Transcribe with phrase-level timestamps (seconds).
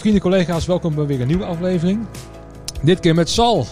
[0.00, 2.06] Vrienden, collega's, welkom bij weer een nieuwe aflevering.
[2.82, 3.66] Dit keer met Sal.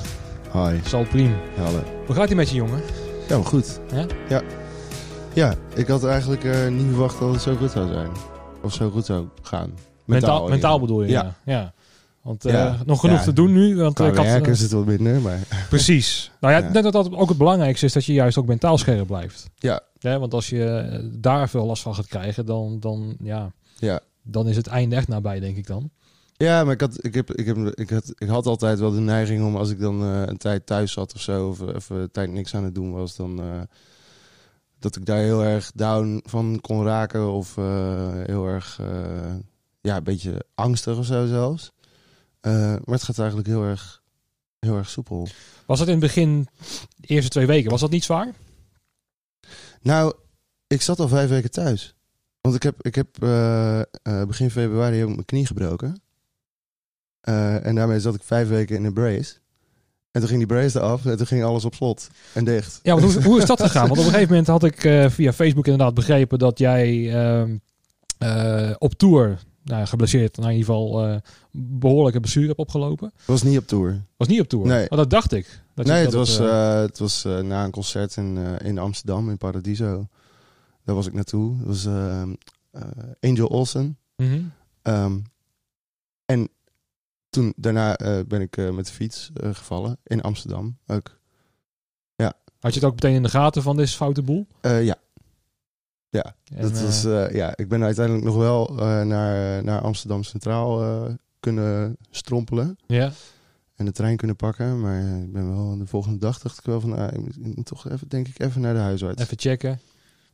[0.52, 0.78] Hi.
[0.84, 1.34] Sal Priem.
[1.56, 1.82] Hallo.
[2.06, 2.80] Hoe gaat hij met je jongen?
[3.28, 3.80] Ja, maar goed.
[3.92, 4.06] Ja?
[4.28, 4.42] Ja.
[5.34, 8.10] Ja, ik had eigenlijk eh, niet verwacht dat het zo goed zou zijn.
[8.62, 9.72] Of zo goed zou gaan.
[10.04, 11.08] Mentaal, mentaal, bedoel je?
[11.08, 11.34] Ja.
[11.44, 11.72] Ja.
[12.22, 12.76] Want eh, Ja.
[12.86, 13.24] nog genoeg Ja.
[13.24, 13.76] te doen nu.
[13.76, 15.38] Want, Qua eh, ik had, eh, is het wat minder, maar...
[15.68, 16.30] Precies.
[16.40, 18.78] Nou ja, ik denk dat dat ook het belangrijkste is dat je juist ook mentaal
[18.78, 19.50] scherp blijft.
[19.56, 19.80] Ja.
[20.00, 24.00] want als je daar veel last van gaat krijgen, dan, dan, ja, Ja.
[24.22, 25.90] dan is het einde echt nabij, denk ik dan.
[26.38, 29.00] Ja, maar ik had, ik, heb, ik, heb, ik, had, ik had altijd wel de
[29.00, 32.10] neiging om als ik dan eh, een tijd thuis zat of zo, of even een
[32.10, 33.60] tijd niks aan het doen was, dan eh,
[34.78, 39.34] dat ik daar heel erg down van kon raken of eh, heel erg, eh,
[39.80, 41.72] ja, een beetje angstig of zo zelfs.
[42.40, 44.02] Eh, maar het gaat eigenlijk heel erg,
[44.58, 45.28] heel erg soepel.
[45.66, 46.48] Was dat in het begin,
[46.96, 48.34] de eerste twee weken, was dat niet zwaar?
[49.80, 50.14] Nou,
[50.66, 51.94] ik zat al vijf weken thuis.
[52.40, 53.86] Want ik heb, ik heb eh, eh,
[54.26, 56.02] begin februari ook mijn knie gebroken.
[57.20, 59.34] Eh, en daarmee zat ik vijf weken in een brace.
[60.10, 62.80] En toen ging die brace eraf en toen ging alles op slot en dicht.
[62.82, 63.88] Ja, want hoe, hoe is dat gegaan?
[63.88, 67.56] Want op een gegeven moment had ik eh, via Facebook inderdaad begrepen dat jij ehm,
[68.18, 71.16] eh, op tour, nou, geblesseerd, nou, in ieder geval eh
[71.50, 73.12] behoorlijke blessure hebt opgelopen.
[73.16, 74.02] Het was niet op tour.
[74.16, 74.66] Was niet op tour.
[74.66, 74.86] Nee.
[74.88, 75.62] Maar dat dacht ik.
[75.74, 76.38] Dat nee, dat het was,
[76.82, 80.06] het was na een concert in, in Amsterdam, in Paradiso.
[80.84, 81.56] Daar was ik naartoe.
[81.58, 81.86] Het was
[83.20, 83.98] Angel Olsen.
[84.82, 85.18] Ehm,
[86.24, 86.48] en
[87.38, 91.16] toen, daarna eh, ben ik eh, met de fiets eh, gevallen in Amsterdam ook.
[92.58, 94.46] Had je het ook meteen in de gaten van deze foute boel?
[94.60, 94.96] Ja.
[96.08, 101.08] Ja, En, dat was, ja, ik ben uiteindelijk nog wel naar, naar Amsterdam Centraal
[101.40, 102.78] kunnen strompelen.
[102.86, 103.12] ja.
[103.74, 104.80] En de trein kunnen pakken.
[104.80, 107.56] Maar ik ben wel de volgende dag dacht ik wel van, ah, ik, moet, ik
[107.56, 109.22] moet toch even, denk ik, even naar de huisarts.
[109.22, 109.80] Even checken.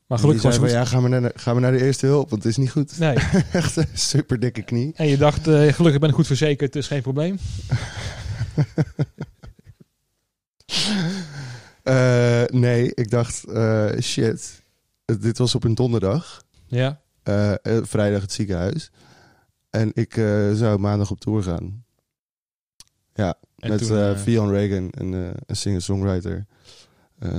[0.06, 2.58] Maar gelukkig was het ja, ga maar, naar, de- naar eerste hulp, want het is
[2.58, 2.98] niet goed.
[2.98, 3.16] Nee.
[3.52, 4.92] Echt een super dikke knie.
[4.96, 7.38] En je dacht, eh, gelukkig ben ik goed verzekerd, dus geen probleem.
[11.83, 14.62] Eh, nee, ik dacht, eh, shit.
[15.20, 16.42] Dit was op een donderdag.
[16.67, 17.01] Ja.
[17.83, 18.90] Vrijdag het ziekenhuis.
[19.70, 20.12] En ik
[20.55, 21.84] zou maandag op tour gaan.
[23.14, 25.12] Ja, En met toen, Fionn Reagan, een,
[25.46, 26.46] een singer-songwriter.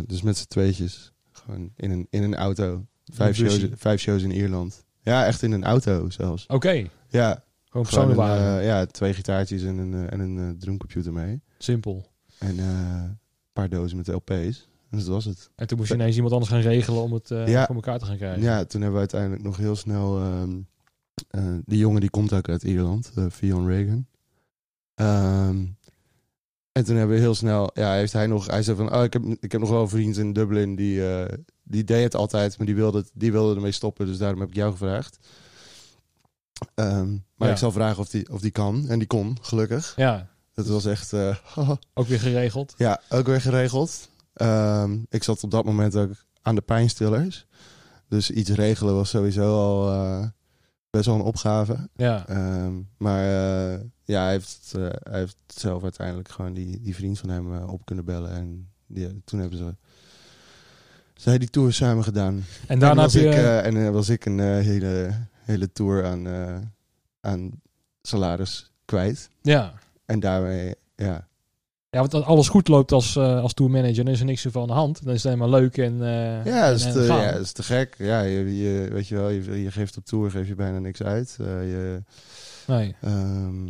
[0.05, 1.13] Dus met z'n tweetjes.
[1.45, 2.85] Gewoon in een, in een auto.
[3.13, 4.85] Vijf shows, vijf shows in Ierland.
[5.01, 6.45] Ja, echt in een auto zelfs.
[6.47, 6.87] Oké.
[7.09, 11.13] Ja, Gewoon persoonlijk een, eh, ja, twee gitaartjes en een, eh, en een eh, drumcomputer
[11.13, 11.41] mee.
[11.57, 12.05] Simpel.
[12.39, 13.19] En een
[13.53, 14.67] paar dozen met LP's.
[14.89, 15.49] En dat was het.
[15.55, 17.65] En toen moest je ineens iemand anders gaan regelen om het Ja.
[17.65, 18.41] voor elkaar te gaan krijgen.
[18.41, 20.19] Ja, toen hebben we uiteindelijk nog heel snel...
[21.27, 24.05] eh, die jongen die komt ook uit Ierland, uh, Fionn Reagan.
[24.95, 25.65] Ehm,
[26.75, 27.69] en toen hebben we heel snel...
[27.73, 28.47] Ja, heeft hij nog...
[28.47, 31.09] Hij zei van, oh, ik heb, ik heb nog wel een vriend in Dublin die...
[31.09, 34.05] eh, die deed het altijd, maar die wilde, die wilde ermee stoppen.
[34.05, 35.17] Dus daarom heb ik jou gevraagd.
[36.75, 37.53] Ehm, maar Ja.
[37.53, 38.85] ik zal vragen of die, of die kan.
[38.87, 39.93] En die kon, gelukkig.
[39.95, 41.13] Ja, Dat was echt...
[41.13, 41.35] eh,
[41.93, 42.73] ook weer geregeld.
[42.77, 44.09] Ja, ook weer geregeld.
[44.33, 46.11] Ehm, ik zat op dat moment ook
[46.41, 47.45] aan de pijnstillers.
[48.09, 50.27] Dus iets regelen was sowieso al eh,
[50.95, 51.89] best wel een opgave.
[51.95, 52.27] Ja.
[52.27, 57.19] Ehm, maar eh, ja, hij heeft, eh, hij heeft zelf uiteindelijk gewoon die, die vriend
[57.19, 58.31] van hem eh, op kunnen bellen.
[58.31, 59.75] En die, toen hebben ze
[61.13, 62.43] zij die tour samen gedaan.
[62.67, 63.27] En daarna en heb was je...
[63.27, 65.11] ik, en was ik een hele,
[65.43, 66.27] hele tour aan,
[67.21, 67.61] aan
[68.01, 69.29] salaris kwijt.
[69.41, 69.73] ja.
[70.05, 71.27] En daarmee, ja,
[71.95, 74.61] ja, want als alles goed loopt als, eh als tourmanager, dan is er niks van
[74.61, 75.03] aan de hand.
[75.03, 77.95] Dan is het helemaal leuk en eh, Ja, dat is, te, ja, is te gek.
[77.97, 81.03] Ja, je, je, weet je wel, je, je geeft op tour geef je bijna niks
[81.03, 81.37] uit.
[81.39, 82.03] Eh, je,
[82.67, 82.95] Nee.
[83.01, 83.67] ehm,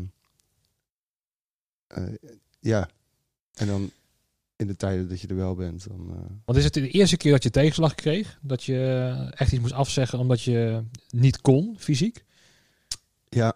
[1.88, 2.04] eh,
[2.60, 2.90] ja,
[3.54, 3.92] en dan
[4.56, 6.30] in de tijden dat je er wel bent, dan...
[6.46, 8.40] Want is het de eerste keer dat je tegenslag kreeg?
[8.42, 12.24] Dat je echt iets moest afzeggen omdat je niet kon, fysiek?
[13.30, 13.56] ja.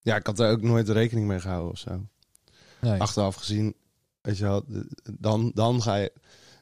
[0.00, 2.06] ja, ik had daar ook nooit rekening mee gehouden of zo.
[2.80, 3.00] Nee.
[3.00, 3.74] Achteraf gezien,
[4.20, 4.64] weet je wel,
[5.18, 6.12] dan, dan ga je...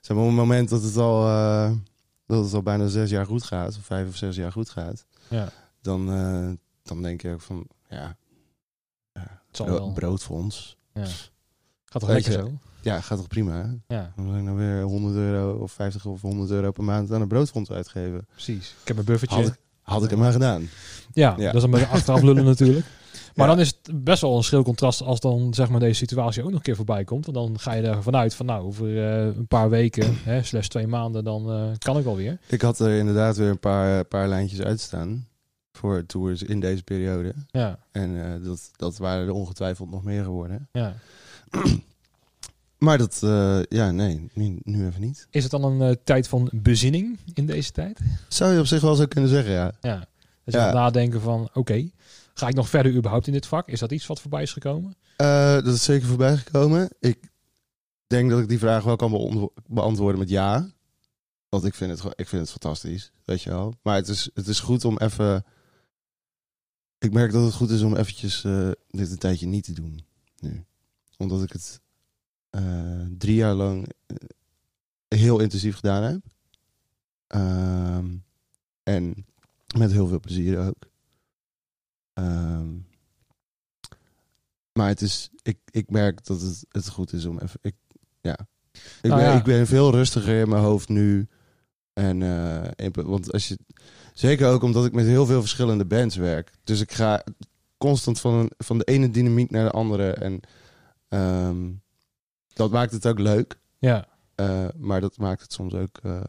[0.01, 1.73] Zeg maar, op het moment dat het al, eh,
[2.27, 5.05] dat het al bijna zes jaar goed gaat, of vijf of zes jaar goed gaat,
[5.29, 5.49] Ja.
[5.83, 6.51] dan, eh,
[6.83, 8.17] dan denk je ook van, ja,
[9.13, 9.93] ja Het zal wel.
[9.93, 10.77] broodfonds.
[10.95, 11.05] Ja.
[11.85, 12.51] Gaat toch lekker zo?
[12.81, 13.95] Ja, gaat toch prima, hè?
[13.97, 17.13] Ja, Dan moet ik nou weer 100 euro of 50 of 100 euro per maand
[17.13, 18.27] aan een broodfonds uitgeven.
[18.31, 18.75] precies.
[18.83, 19.37] Ik heb een buffertje.
[19.37, 20.69] Had ik, had ik het maar gedaan.
[21.13, 21.45] Ja, Ja.
[21.47, 22.87] dat is een beetje achteraf lullen natuurlijk.
[23.35, 23.55] Maar Ja.
[23.55, 26.49] dan is het best wel een schril contrast als dan zeg maar deze situatie ook
[26.49, 27.27] nog een keer voorbij komt.
[27.27, 30.67] Want dan ga je ervan uit van nou, over eh, een paar weken, hè, slash
[30.67, 32.39] twee maanden, dan eh, kan ik wel weer.
[32.49, 35.27] Ik had er inderdaad weer een paar, paar lijntjes uitstaan
[35.73, 37.35] voor tours in deze periode.
[37.51, 40.69] Ja, En eh, dat, dat waren er ongetwijfeld nog meer geworden.
[40.73, 40.95] ja.
[42.79, 45.27] Maar dat, eh, ja, nee, nu, nu even niet.
[45.31, 48.01] Is het dan een eh, tijd van bezinning in deze tijd?
[48.29, 49.73] Zou je op zich wel zo kunnen zeggen, ja.
[49.81, 49.97] Ja.
[50.45, 50.73] Dat je Ja.
[50.73, 51.89] nadenken van oké,
[52.39, 53.69] Ga ik nog verder überhaupt in dit vak?
[53.69, 54.97] Is dat iets wat voorbij is gekomen?
[55.17, 56.89] Eh, dat is zeker voorbij gekomen.
[57.01, 57.31] Ik
[58.07, 60.71] denk dat ik die vraag wel kan beantwo- beantwoorden met ja.
[61.49, 63.75] Want ik vind het, ik vind het fantastisch, weet je wel.
[63.83, 65.45] Maar het is, het is goed om even...
[66.99, 70.05] Ik merk dat het goed is om eventjes eh, dit een tijdje niet te doen
[70.39, 70.65] nu.
[71.17, 71.81] Omdat ik het
[72.51, 73.93] eh, drie jaar lang
[75.09, 76.21] heel intensief gedaan heb.
[77.27, 78.17] Ehm,
[78.83, 79.27] en
[79.77, 80.88] met heel veel plezier ook.
[82.19, 82.67] Ehm,
[84.73, 87.59] maar het is, ik, ik merk dat het, het goed is om even.
[87.63, 87.75] Ik,
[88.21, 88.39] ja.
[88.73, 89.37] Ik, Nou ben, ja.
[89.39, 91.29] ik ben veel rustiger in mijn hoofd nu.
[91.93, 93.59] En, eh, in- want als je.
[94.15, 96.53] Zeker ook omdat ik met heel veel verschillende bands werk.
[96.65, 97.25] Dus ik ga
[97.77, 100.13] constant van, een, van de ene dynamiek naar de andere.
[100.13, 100.41] En
[101.09, 101.71] ehm,
[102.53, 103.59] dat maakt het ook leuk.
[103.79, 104.07] Ja.
[104.35, 106.23] eh, maar dat maakt het soms ook eh,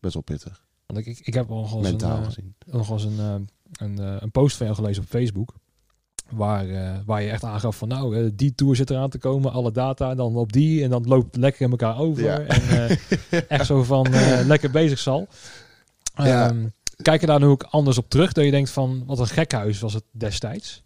[0.00, 0.64] best wel pittig.
[0.86, 2.54] Want ik, ik, ik heb al eens een, mentaal eh, gezien.
[2.66, 5.54] nog eens een, een, eh, een post van jou gelezen op Facebook.
[6.30, 9.52] Waar, eh, waar je echt aangaf van nou, eh, die tour zit eraan te komen,
[9.52, 10.82] alle data, en dan op die.
[10.84, 12.22] En dan loopt lekker in elkaar over.
[12.22, 12.38] Ja.
[12.38, 12.98] En
[13.48, 14.06] echt zo van
[14.46, 15.28] lekker bezig zal.
[16.14, 16.48] Ja.
[16.48, 16.66] Ehm,
[17.02, 18.32] kijk je daar nu ook anders op terug?
[18.32, 20.82] Dat je denkt van wat een gekhuis was het destijds?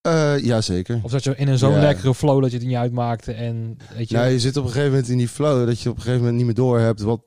[0.00, 1.00] Eh, ja, zeker.
[1.02, 1.80] Of dat je in een zo'n Ja.
[1.80, 4.14] lekkere flow dat je het niet uitmaakte en weet je...
[4.16, 6.20] Nou, je zit op een gegeven moment in die flow dat je op een gegeven
[6.20, 7.20] moment niet meer door hebt wat,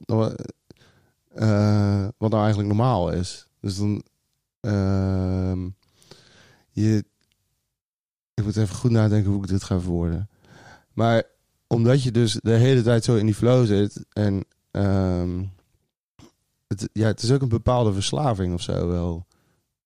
[2.17, 3.47] wat nou eigenlijk normaal is.
[3.61, 4.03] Dus dan.
[4.65, 5.69] Ehm,
[6.71, 7.05] je,
[8.33, 10.29] ik moet even goed nadenken hoe ik dit ga verwoorden.
[10.93, 11.23] Maar
[11.67, 14.45] omdat je dus de hele tijd zo in die flow zit en.
[14.71, 15.43] ehm,
[16.67, 19.25] het, ja, het is ook een bepaalde verslaving of zo wel.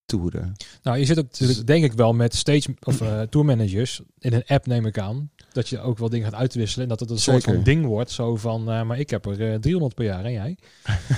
[0.09, 0.56] Toeren.
[0.83, 4.33] Nou, je zit ook natuurlijk, Dus- denk ik wel met stage of eh tourmanagers in
[4.33, 7.09] een app neem ik aan dat je ook wel dingen gaat uitwisselen en dat het
[7.09, 10.06] een soort van ding wordt, zo van, eh, maar ik heb er eh, 300 per
[10.06, 10.57] jaar en jij?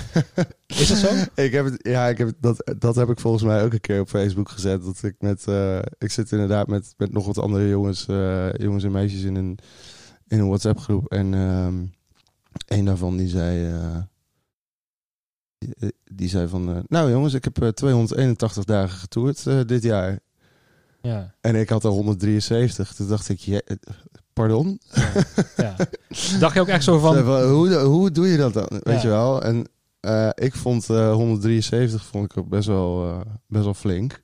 [0.66, 1.08] Is dat zo?
[1.34, 3.80] Ik heb het, ja, ik heb het, dat, dat heb ik volgens mij ook een
[3.80, 4.84] keer op Facebook gezet.
[4.84, 8.84] Dat ik met, eh, ik zit inderdaad met, met nog wat andere jongens, eh, jongens
[8.84, 9.58] en meisjes in een,
[10.28, 11.12] in een WhatsApp groep.
[11.12, 11.74] En ehm
[12.66, 13.98] een daarvan die zei, eh,
[15.64, 19.82] die, die zei van, eh, nou jongens, ik heb eh, 281 dagen getoerd eh, dit
[19.82, 20.18] jaar.
[21.02, 21.34] Ja.
[21.40, 22.94] En ik had er 173.
[22.94, 23.76] Toen dacht ik, je, eh,
[24.32, 24.80] pardon?
[24.92, 25.24] ja,
[25.56, 25.76] ja.
[26.38, 27.18] Dacht je ook echt zo van,
[27.48, 28.68] hoe, hoe doe je dat dan?
[28.82, 29.42] Weet je wel?
[29.42, 29.66] En
[30.02, 34.22] eh, ik vond eh, 173 vond ik best wel, eh, best wel flink.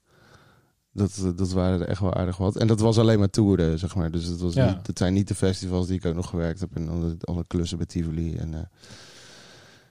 [0.93, 2.57] Dat, eh, dat waren er echt wel aardig wat.
[2.57, 4.11] En dat was alleen maar toeren, zeg maar.
[4.11, 6.77] Dus het, was niet, het zijn niet de festivals die ik ook nog gewerkt heb.
[6.77, 8.37] En alle, alle klussen bij Tivoli.
[8.37, 8.61] En, eh,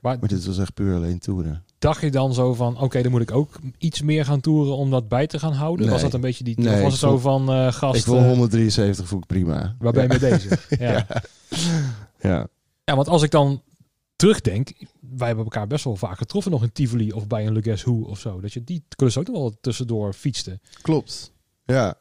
[0.08, 1.64] maar maar dit was echt puur alleen toeren.
[1.80, 4.90] dacht je dan zo van, oké, dan moet ik ook iets meer gaan toeren om
[4.90, 5.86] dat bij te gaan houden?
[5.86, 5.94] Nee.
[5.94, 8.26] Was dat een beetje die, Nee, of was het zo van, eh gast, ik eh,
[8.28, 9.76] 173 vond ik prima.
[9.80, 10.70] waar ben je bezig?
[10.80, 10.92] Ja.
[10.92, 11.24] ja.
[12.20, 12.48] ja.
[12.84, 13.62] Ja, want als ik dan
[14.16, 17.62] terugdenk, wij hebben elkaar best wel vaak getroffen nog in Tivoli of bij een Le
[17.62, 18.40] Guess Who of zo.
[18.40, 20.60] Dat je die klus ook nog wel tussendoor fietste.
[20.82, 21.32] Klopt.
[21.66, 21.98] Ja.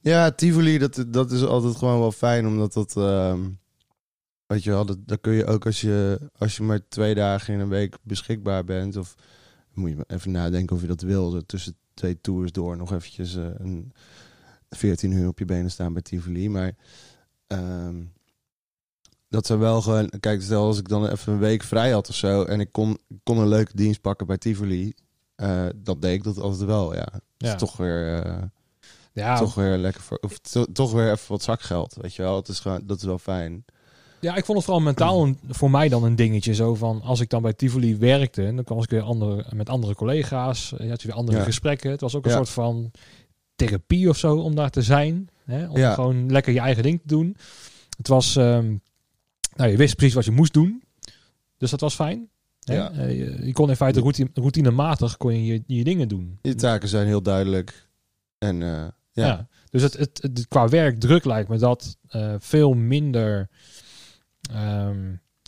[0.00, 2.96] Ja, Tivoli, dat, dat is altijd gewoon wel fijn, omdat dat...
[2.96, 3.38] ehm,
[4.46, 7.54] weet je wel, dat, dat kun je ook als je, als je maar twee dagen
[7.54, 8.96] in een week beschikbaar bent.
[8.96, 9.14] Of
[9.74, 11.46] moet je even nadenken of je dat wil.
[11.46, 13.92] Tussen twee tours door nog eventjes eh, een
[14.70, 16.48] 14 uur op je benen staan bij Tivoli.
[16.48, 16.72] Maar
[17.46, 18.02] ehm,
[19.28, 20.10] dat zou wel gewoon...
[20.20, 22.42] Kijk, stel als ik dan even een week vrij had of zo...
[22.42, 24.92] en ik kon, kon een leuke dienst pakken bij Tivoli...
[25.34, 27.04] eh dan deed ik dat altijd wel, ja.
[27.04, 27.52] Dat Ja.
[27.52, 28.22] is toch weer...
[28.22, 28.42] eh,
[29.12, 32.36] Ja, toch weer lekker voor, of to- toch weer even wat zakgeld, weet je wel.
[32.36, 33.64] Het is gewoon, dat is wel fijn.
[34.20, 36.54] Ja, ik vond het vooral mentaal een- voor mij dan een dingetje.
[36.54, 39.94] Zo van, als ik dan bij Tivoli werkte, dan kwam ik weer andere, met andere
[39.94, 40.74] collega's.
[40.78, 41.44] Je had weer andere Ja.
[41.44, 41.90] gesprekken.
[41.90, 42.36] Het was ook een Ja.
[42.36, 42.90] soort van
[43.56, 45.28] therapie of zo om daar te zijn.
[45.44, 45.68] Hè?
[45.68, 45.94] Om Ja.
[45.94, 47.36] gewoon lekker je eigen ding te doen.
[47.96, 48.74] Het was, ehm,
[49.56, 50.82] nou, je wist precies wat je moest doen.
[51.58, 52.28] Dus dat was fijn.
[52.60, 52.90] Ja.
[52.90, 56.38] Eh, je, je kon in feite routine, routinematig kon je, je je dingen doen.
[56.42, 57.88] Je taken zijn heel duidelijk.
[58.38, 59.48] En eh, ja.
[59.70, 63.48] Dus het, het, het- qua werkdruk lijkt me dat eh, veel minder.
[64.52, 64.96] Ehm,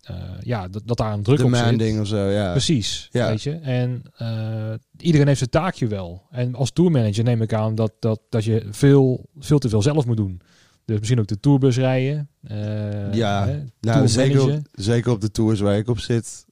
[0.04, 2.00] eh, ja, dat, dat daar een druk op zit.
[2.00, 2.50] of zo, ja.
[2.50, 3.28] Precies, Ja.
[3.28, 3.50] weet je.
[3.52, 6.22] En eh, iedereen heeft zijn taakje wel.
[6.30, 10.06] En als tourmanager neem ik aan dat, dat, dat je veel, veel te veel zelf
[10.06, 10.40] moet doen.
[10.84, 12.28] Dus misschien ook de tourbus rijden.
[12.42, 13.46] eh, Ja.
[13.46, 16.46] hè, Nou, zeker op, zeker op de tours waar ik op zit,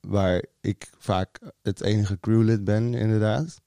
[0.00, 3.60] waar ik vaak het enige crewlid ben, inderdaad.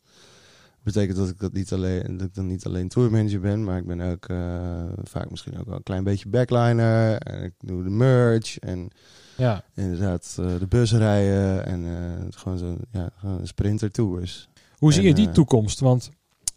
[0.85, 3.85] Betekent dat ik dat niet alleen, dat ik dan niet alleen tourmanager ben, maar ik
[3.85, 7.17] ben ook eh, vaak misschien ook wel een klein beetje backliner.
[7.17, 8.89] En ik doe de merch en
[9.37, 9.63] Ja.
[9.75, 14.49] inderdaad eh, de bus rijden en eh, gewoon zo'n ja, gewoon sprinter tours.
[14.77, 15.79] Hoe zie je die toekomst?
[15.79, 16.09] Want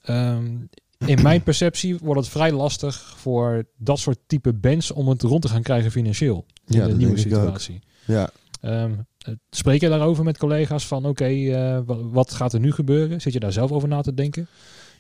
[0.03, 0.47] ehm,
[0.99, 5.43] in mijn perceptie wordt het vrij lastig voor dat soort type bands om het rond
[5.43, 6.45] te gaan krijgen financieel.
[6.67, 7.81] In Ja, de nieuwe situatie.
[8.05, 12.61] Ja, Ehm, eh, spreek je daarover met collega's van oké, eh, wa- wat gaat er
[12.61, 13.21] nu gebeuren?
[13.21, 14.47] Zit je daar zelf over na te denken?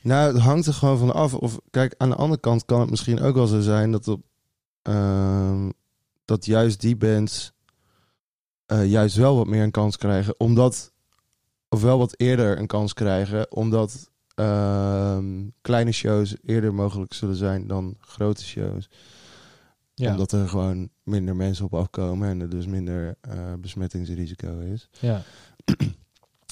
[0.02, 1.34] Nou, het hangt er gewoon van af.
[1.34, 4.16] Of kijk, aan de andere kant kan het misschien ook wel zo zijn dat
[4.82, 5.70] ehm,
[6.24, 7.52] dat juist die bands
[8.66, 10.92] eh, juist wel wat meer een kans krijgen, omdat
[11.68, 15.26] of wel wat eerder een kans krijgen, omdat ehm,
[15.60, 18.88] kleine shows eerder mogelijk zullen zijn dan grote shows.
[19.98, 20.10] Ja.
[20.10, 24.88] Omdat er gewoon minder mensen op afkomen en er dus minder eh, besmettingsrisico is.
[25.00, 25.22] ja.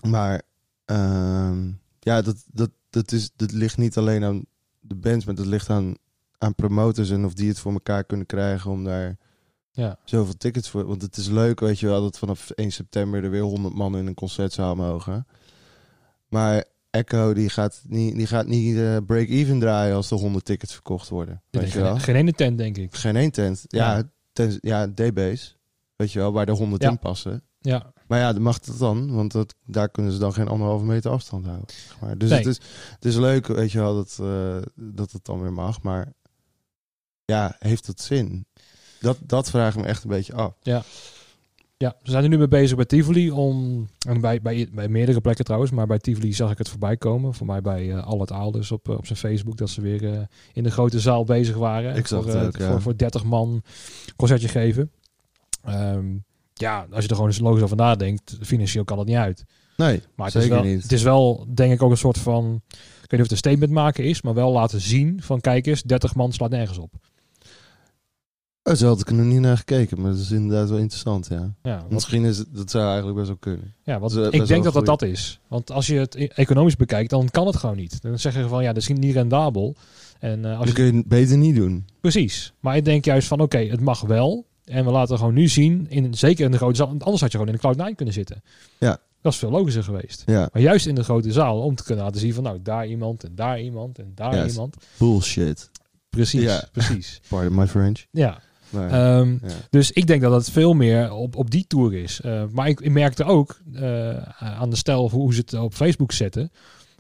[0.09, 0.43] Maar
[0.85, 4.45] ehm, ja, dat, dat, dat, is, dat ligt niet alleen aan
[4.81, 5.95] de bands, maar dat ligt aan,
[6.39, 9.17] aan promoters en of die het voor elkaar kunnen krijgen om daar
[9.71, 9.99] Ja.
[10.05, 10.85] zoveel tickets voor.
[10.87, 13.97] Want het is leuk, weet je wel, dat vanaf 1 september er weer 100 man
[13.97, 15.27] in een concertzaal mogen.
[16.29, 16.65] Maar
[16.97, 21.09] Echo die gaat niet, die gaat niet eh, break-even draaien als er 100 tickets verkocht
[21.09, 21.43] worden.
[21.51, 21.99] Weet je wel?
[21.99, 22.95] Geen, ene tent, denk ik.
[22.95, 23.65] Geen één tent.
[23.67, 24.03] Ja, Ja.
[24.33, 25.53] ten, ja D-base.
[25.97, 26.91] Weet je wel, waar de 100 Ja.
[26.91, 27.43] in passen.
[27.61, 27.93] Ja.
[28.07, 31.11] Maar ja, dat mag het dan, want dat, daar kunnen ze dan geen anderhalve meter
[31.11, 31.67] afstand houden.
[31.71, 32.19] zeg Maar.
[32.19, 32.39] Dus Nee.
[32.39, 32.61] het, is,
[32.95, 35.83] het is leuk, weet je wel, dat, eh, dat het dan weer mag.
[35.83, 36.13] Maar
[37.25, 38.47] ja, heeft het zin?
[39.01, 40.55] Dat, dat vraag ik me echt een beetje af.
[40.63, 40.83] Ja,
[41.79, 45.45] we zijn er nu mee bezig bij Tivoli om, en bij, bij, bij meerdere plekken
[45.45, 47.35] trouwens, maar bij Tivoli zag ik het voorbij komen.
[47.35, 50.13] Voor mij bij uh, Al het Aalders op, eh, op zijn Facebook, dat ze weer
[50.13, 50.21] eh,
[50.53, 51.97] in de grote zaal bezig waren.
[51.97, 52.71] Ik zag voor, eh, ook, ja.
[52.71, 53.63] voor, voor 30 man
[54.17, 54.91] concertje geven.
[55.65, 56.07] Ehm,
[56.55, 59.45] ja, als je er gewoon eens logisch over nadenkt, financieel kan het niet uit.
[59.77, 60.83] Nee, Maar het is, wel, niet.
[60.83, 63.37] het is wel, denk ik, ook een soort van, ik weet niet of het een
[63.37, 66.93] statement maken is, maar wel laten zien van, kijk eens, 30 man slaat nergens op.
[68.69, 71.27] Oh, zo had ik er nog niet naar gekeken, maar dat is inderdaad wel interessant,
[71.31, 71.55] ja.
[71.63, 73.75] Ja, wat, Misschien is het, dat zou eigenlijk best wel kunnen.
[73.83, 75.41] Ja, want eh, ik denk dat dat dat is.
[75.49, 78.03] Want als je het e- economisch bekijkt, dan kan het gewoon niet.
[78.03, 79.77] Dan zeggen ze van ja, dat is niet rendabel.
[80.19, 81.87] En eh, als kun je het beter niet doen.
[82.01, 82.53] precies.
[82.61, 84.47] Maar ik denk juist van oké, het mag wel.
[84.65, 86.89] En we laten gewoon nu zien, in, zeker in de grote zaal.
[86.89, 88.43] Anders had je gewoon in de Cloud9 kunnen zitten.
[88.79, 88.99] Ja.
[89.21, 90.23] Dat is veel logischer geweest.
[90.27, 92.87] Ja, Maar juist in de grote zaal, om te kunnen laten zien van nou, daar
[92.87, 94.77] iemand en daar iemand en daar iemand.
[94.99, 95.71] bullshit.
[96.11, 96.65] Precies, Ja.
[96.73, 97.21] precies.
[97.29, 98.07] Pardon my French.
[98.11, 98.41] Ja.
[98.73, 99.39] Ehm, ja.
[99.71, 102.21] Dus ik denk dat het veel meer op, op die tour is.
[102.21, 106.13] Eh, maar ik, ik merkte ook eh, aan de stijl hoe ze het op Facebook
[106.13, 106.51] zetten.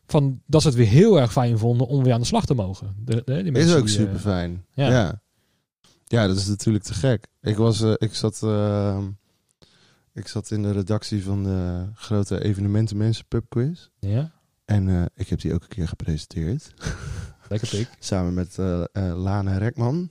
[0.06, 2.54] Van dat ze het weer heel erg fijn vonden om weer aan de slag te
[2.54, 2.94] mogen.
[3.04, 4.64] De, de, die is ook die, eh, super fijn.
[4.73, 4.88] ja.
[4.90, 5.20] Ja.
[6.04, 6.26] ja.
[6.26, 7.26] dat is natuurlijk te gek.
[7.42, 8.99] Ik was, ik zat, eh,
[10.12, 13.88] ik zat in de redactie van de grote evenementen mensen pubquiz.
[13.99, 14.32] Ja,
[14.64, 16.75] En ik heb die ook een keer gepresenteerd.
[17.49, 17.88] lekker pik.
[18.00, 20.11] Samen met eh, Lana Rekman.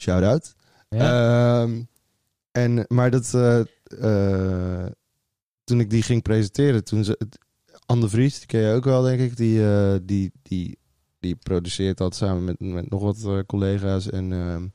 [0.00, 0.54] Shout out.
[0.88, 1.62] Ja.
[1.62, 1.82] Ehm,
[2.52, 3.60] en, maar dat, eh,
[4.00, 4.90] eh,
[5.64, 7.18] toen ik die ging presenteren, toen ze,
[7.86, 10.78] Anne Vries, die ken je ook wel, denk ik, die, eh, die, die,
[11.18, 14.10] die produceert dat samen met, met nog wat collega's.
[14.10, 14.66] En ehm,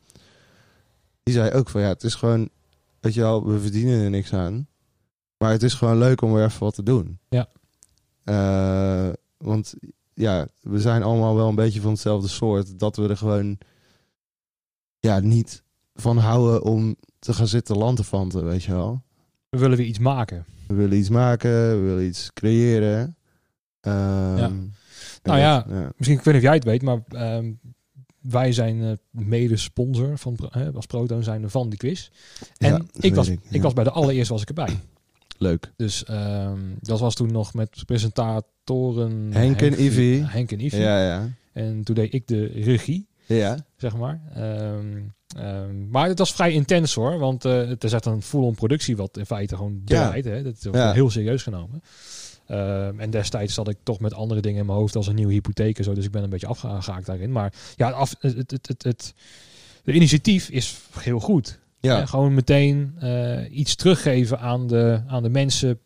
[1.23, 2.49] die zei ook van ja, het is gewoon,
[2.99, 4.67] weet je wel, we verdienen er niks aan.
[5.37, 7.19] Maar het is gewoon leuk om weer even wat te doen.
[7.29, 7.47] Ja.
[9.37, 9.73] Want
[10.13, 12.79] ja, we zijn allemaal wel een beetje van hetzelfde soort.
[12.79, 13.57] Dat we er gewoon
[15.05, 15.63] ja, niet
[15.95, 19.01] van houden om te gaan zitten lanterfanten, weet je wel.
[19.49, 20.45] We willen weer iets maken.
[20.67, 23.15] We willen iets maken, we willen iets creëren.
[23.81, 24.51] Ehm, Ja.
[25.23, 25.65] Nou ja.
[25.97, 27.51] Misschien, ik weet niet of jij het weet, maar ehm,
[28.21, 32.09] wij zijn eh, mede-sponsor van, hè, als Proton zijn van die quiz.
[32.57, 34.79] En Ja, ik, was, ik, ik was bij de allereerste was ik erbij.
[35.37, 35.71] Leuk.
[35.75, 40.21] Dus ehm, dat was toen nog met presentatoren Henk en Ivy.
[40.25, 40.75] Henk en Ivy.
[40.77, 41.29] Ja, ja.
[41.53, 44.21] En toen deed ik de regie, Ja, zeg maar.
[44.33, 44.97] Ehm,
[45.37, 48.97] ehm, maar het was vrij intens hoor, want eh het is echt een full-on productie
[48.97, 50.07] wat in feite gewoon Ja.
[50.07, 50.25] draait.
[50.25, 50.43] Hè?
[50.43, 50.91] Dat wordt Ja.
[50.93, 51.81] heel serieus genomen.
[52.47, 55.33] Ehm, en destijds zat ik toch met andere dingen in mijn hoofd als een nieuwe
[55.33, 57.31] hypotheek en zo, dus ik ben een beetje afgehaakt daarin.
[57.31, 59.13] Maar ja, af, het, het, het, het, het-
[59.83, 61.59] de initiatief is heel goed.
[61.79, 61.97] ja.
[61.99, 65.79] Hè, gewoon meteen eh, iets teruggeven aan de, aan de mensen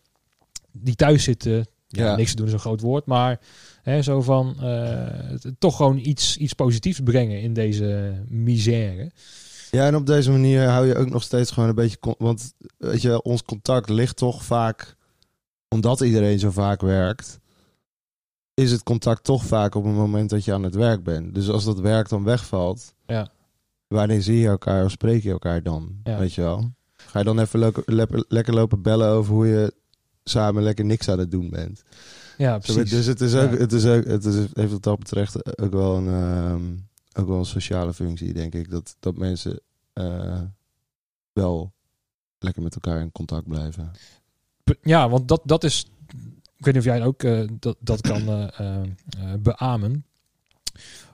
[0.71, 1.67] die thuis zitten.
[1.87, 2.15] Ja, Ja.
[2.15, 3.39] niks te doen is een groot woord, maar
[3.81, 9.11] hè, zo van eh, toch gewoon iets, iets positiefs brengen in deze misère.
[9.71, 11.97] Ja, en op deze manier hou je ook nog steeds gewoon een beetje...
[12.17, 14.95] Want weet je, ons contact ligt toch vaak...
[15.67, 17.39] Omdat iedereen zo vaak werkt...
[18.53, 21.35] Is het contact toch vaak op het moment dat je aan het werk bent.
[21.35, 22.93] Dus als dat werk dan wegvalt...
[23.05, 23.31] Ja.
[23.87, 25.99] Wanneer zie je elkaar of spreek je elkaar dan?
[26.03, 26.17] Ja.
[26.17, 26.71] Weet je wel?
[26.95, 29.73] Ga je dan even lekker, lekker lopen bellen over hoe je
[30.23, 31.83] samen lekker niks aan het doen bent?
[32.39, 32.89] Ja, precies.
[32.89, 33.57] Dus het is ook, Ja.
[33.57, 36.63] het is ook, het is, heeft wat dat betreft ook wel een, ehm,
[37.21, 38.69] ook wel een sociale functie, denk ik.
[38.69, 39.59] Dat, dat mensen
[39.93, 40.41] eh,
[41.33, 41.73] wel
[42.39, 43.91] lekker met elkaar in contact blijven.
[44.81, 45.85] Ja, want dat, dat is.
[46.57, 48.81] Ik weet niet of jij ook eh, dat, dat kan eh,
[49.39, 50.05] beamen.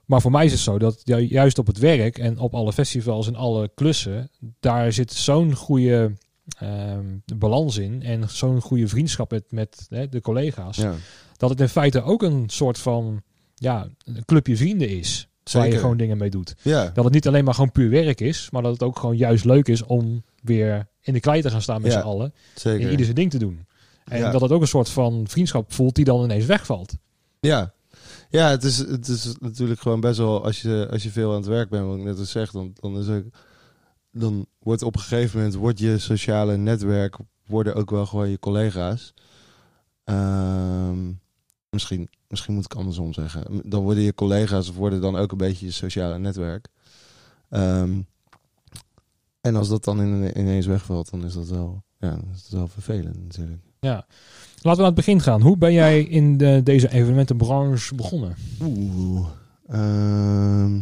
[0.05, 2.73] Maar voor mij is het zo dat ju- juist op het werk en op alle
[2.73, 4.29] festivals en alle klussen,
[4.59, 6.13] daar zit zo'n goede
[6.59, 10.77] ehm, balans in en zo'n goede vriendschap met, met hè, de collega's.
[10.77, 10.93] Ja,
[11.37, 13.21] Dat het in feite ook een soort van
[13.55, 15.27] ja, een clubje vrienden is.
[15.51, 15.79] Waar je Zeker.
[15.83, 16.55] gewoon dingen mee doet.
[16.61, 19.17] Ja, Dat het niet alleen maar gewoon puur werk is, maar dat het ook gewoon
[19.17, 22.33] juist leuk is om weer in de klei te gaan staan met Ja, z'n allen.
[22.55, 22.81] zeker.
[22.85, 23.65] En ieder zijn ding te doen.
[24.05, 24.31] En Ja.
[24.31, 26.93] dat het ook een soort van vriendschap voelt die dan ineens wegvalt.
[27.39, 27.73] Ja,
[28.29, 31.37] ja het, is, het is natuurlijk gewoon best wel, als je, als je veel aan
[31.37, 33.23] het werk bent, wat ik net al zeg, dan, dan, is ook,
[34.17, 38.39] dan wordt op een gegeven moment, wordt je sociale netwerk, worden ook wel gewoon je
[38.39, 39.13] collega's.
[40.03, 41.11] Ehm,
[41.69, 43.61] misschien, misschien moet ik andersom zeggen.
[43.69, 46.67] Dan worden je collega's, of worden dan ook een beetje je sociale netwerk.
[47.49, 48.01] Ehm,
[49.41, 52.59] en als dat dan in, ineens wegvalt, dan is dat wel, ja, dan is dat
[52.59, 53.61] wel vervelend natuurlijk.
[53.79, 54.05] Ja.
[54.61, 55.41] Laten we aan het begin gaan.
[55.41, 58.35] Hoe ben jij in de, deze evenementenbranche begonnen?
[58.61, 59.27] Oeh.
[59.67, 60.79] ehm,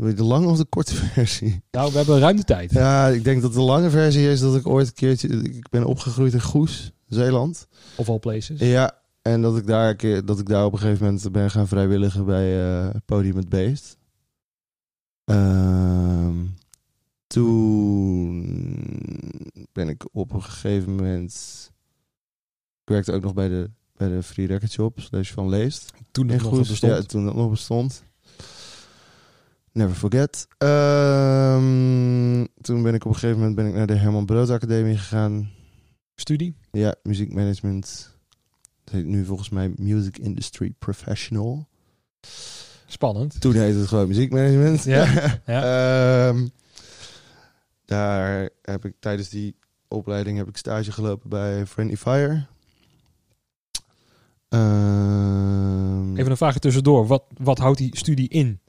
[0.00, 1.62] wil je de lange of de korte versie?
[1.70, 2.72] Nou, we hebben ruim de tijd.
[2.72, 5.28] Ja, ik denk dat de lange versie is dat ik ooit een keertje...
[5.28, 7.68] Ik ben opgegroeid in Goes, Zeeland.
[7.96, 8.60] Of all places.
[8.60, 11.50] Ja, en dat ik daar, een keer, dat ik daar op een gegeven moment ben
[11.50, 13.98] gaan vrijwilligen bij eh, Podium het Beest.
[15.24, 16.36] Ehm,
[17.26, 18.40] toen
[19.72, 21.34] ben ik op een gegeven moment...
[22.82, 25.92] Ik werkte ook nog bij de, bij de Free Record Shop, slash Van Leest.
[26.10, 26.92] Toen nog bestond.
[26.92, 28.02] Ja, toen dat nog bestond.
[29.72, 30.46] Never forget.
[30.58, 34.96] Ehm, toen ben ik op een gegeven moment ben ik naar de Herman Brood Academie
[34.96, 35.50] gegaan.
[36.14, 36.56] Studie.
[36.70, 38.16] Ja, muziekmanagement.
[38.84, 41.68] Het heet nu volgens mij Music Industry Professional.
[42.86, 43.40] Spannend.
[43.40, 44.84] Toen heette het gewoon muziekmanagement.
[44.84, 45.04] Ja,
[45.46, 46.28] ja.
[46.28, 46.46] Ehm,
[47.84, 49.56] daar heb ik tijdens die
[49.88, 52.46] opleiding heb ik stage gelopen bij Friendly Fire.
[54.48, 57.06] Ehm, Even een vraagje tussendoor.
[57.06, 58.60] Wat, wat houdt die studie in?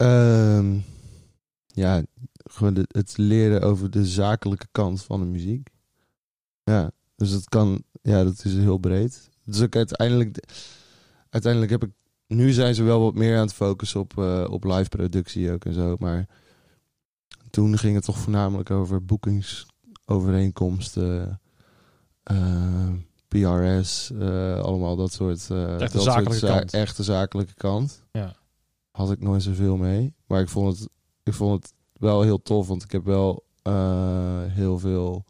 [0.00, 0.78] Ehm,
[1.66, 2.02] ja,
[2.34, 5.68] gewoon het leren over de zakelijke kant van de muziek.
[6.64, 9.28] Ja, dus dat kan, ja, dat is heel breed.
[9.44, 10.44] Dus ook uiteindelijk,
[11.30, 11.90] uiteindelijk heb ik,
[12.26, 15.64] nu zijn ze wel wat meer aan het focussen op, eh, op live productie ook
[15.64, 16.26] en zo, maar
[17.50, 21.40] toen ging het toch voornamelijk over boekingsovereenkomsten,
[22.22, 22.88] eh,
[23.28, 26.72] PRS, eh, allemaal dat soort, Echt de dat zakelijke soort za- kant.
[26.74, 28.38] echte zakelijke kant Ja.
[28.90, 30.14] Had ik nooit zoveel mee.
[30.26, 30.88] Maar ik vond het,
[31.22, 35.24] ik vond het wel heel tof, want ik heb wel eh, heel veel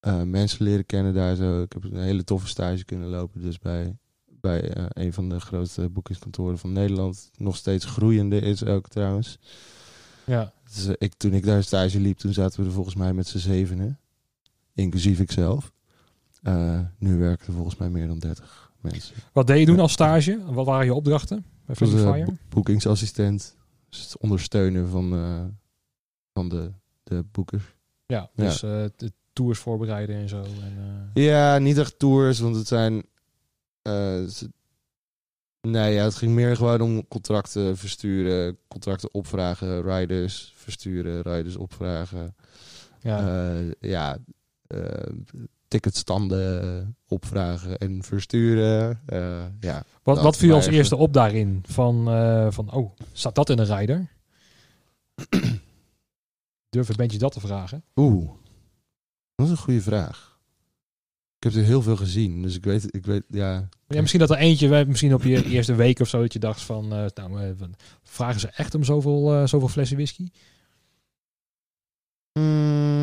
[0.00, 1.62] eh, mensen leren kennen daar zo.
[1.62, 3.96] Ik heb een hele toffe stage kunnen lopen, dus bij,
[4.40, 7.30] bij eh, een van de grootste boekingskantoren van Nederland.
[7.36, 9.38] Nog steeds groeiende is ook trouwens.
[10.24, 10.52] Ja.
[10.64, 13.38] Dus, ik, toen ik daar stage liep, toen zaten we er volgens mij met z'n
[13.38, 13.98] zevenen.
[14.74, 15.72] Inclusief ikzelf.
[16.98, 19.14] Nu werken er volgens mij meer dan 30 mensen.
[19.32, 20.40] Wat deed je doen als stage?
[20.44, 22.24] Wat waren je opdrachten bij Friendly eh, Fire?
[22.24, 23.56] bo- boekingsassistent.
[23.88, 25.44] Dus het ondersteunen van, eh,
[26.32, 27.64] van de, de boekers.
[28.06, 30.42] Ja, dus eh, de tours voorbereiden en zo.
[30.42, 33.02] En, eh, Ja, niet echt tours, want het zijn...
[33.82, 34.24] eh,
[35.60, 42.34] nee, ja, het ging meer gewoon om contracten versturen, contracten opvragen, riders versturen, riders opvragen.
[43.00, 43.48] ja.
[43.58, 44.18] Eh, ja,
[44.66, 45.12] eh,
[45.68, 49.00] ticketstanden opvragen en versturen.
[49.06, 49.84] Eh, ja.
[50.02, 51.64] wat, wat viel als eerste op daarin?
[51.68, 54.10] Van, eh, van, oh, staat dat in een rider?
[56.70, 57.84] Durf een bandje dat te vragen?
[57.94, 58.30] Oeh,
[59.34, 60.34] dat is een goede vraag.
[61.36, 63.68] Ik heb er heel veel gezien, dus ik weet, ik weet, ja.
[63.88, 66.62] Ja, misschien dat er eentje, misschien op je eerste week of zo, dat je dacht
[66.62, 67.54] van, eh, nou,
[68.02, 70.28] vragen ze echt om zoveel, zoveel flessen whisky?
[72.32, 72.95] Mm.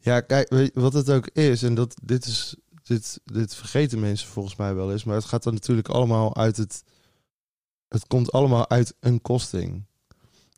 [0.00, 4.56] Ja, kijk, wat het ook is, en dat dit is, dit, dit vergeten mensen volgens
[4.56, 6.84] mij wel eens, maar het gaat dan natuurlijk allemaal uit het,
[7.88, 9.84] het komt allemaal uit een kosting.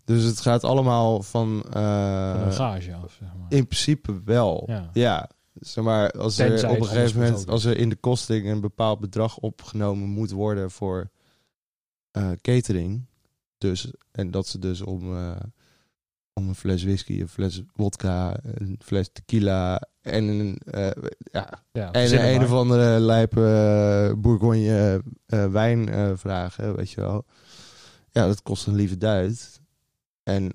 [0.05, 3.46] Dus het gaat allemaal van, eh, Van een gage af, zeg maar.
[3.48, 4.64] in principe wel.
[4.66, 4.90] Ja.
[4.92, 8.46] Ja, zeg maar, als Tenzij er op een gegeven moment, als er in de kosting
[8.46, 11.11] een bepaald bedrag opgenomen moet worden voor
[12.11, 13.07] eh, catering,
[13.59, 15.37] dus, en dat ze dus om, eh,
[16.35, 20.90] om een fles whisky, een fles wodka, een fles tequila en een, eh,
[21.33, 27.01] ja, Ja, en een, een of andere lijpe eh, bourgogne eh, wijn vragen, weet je
[27.01, 27.25] wel.
[28.11, 29.61] Ja, dat kost een lieve duit.
[30.23, 30.53] En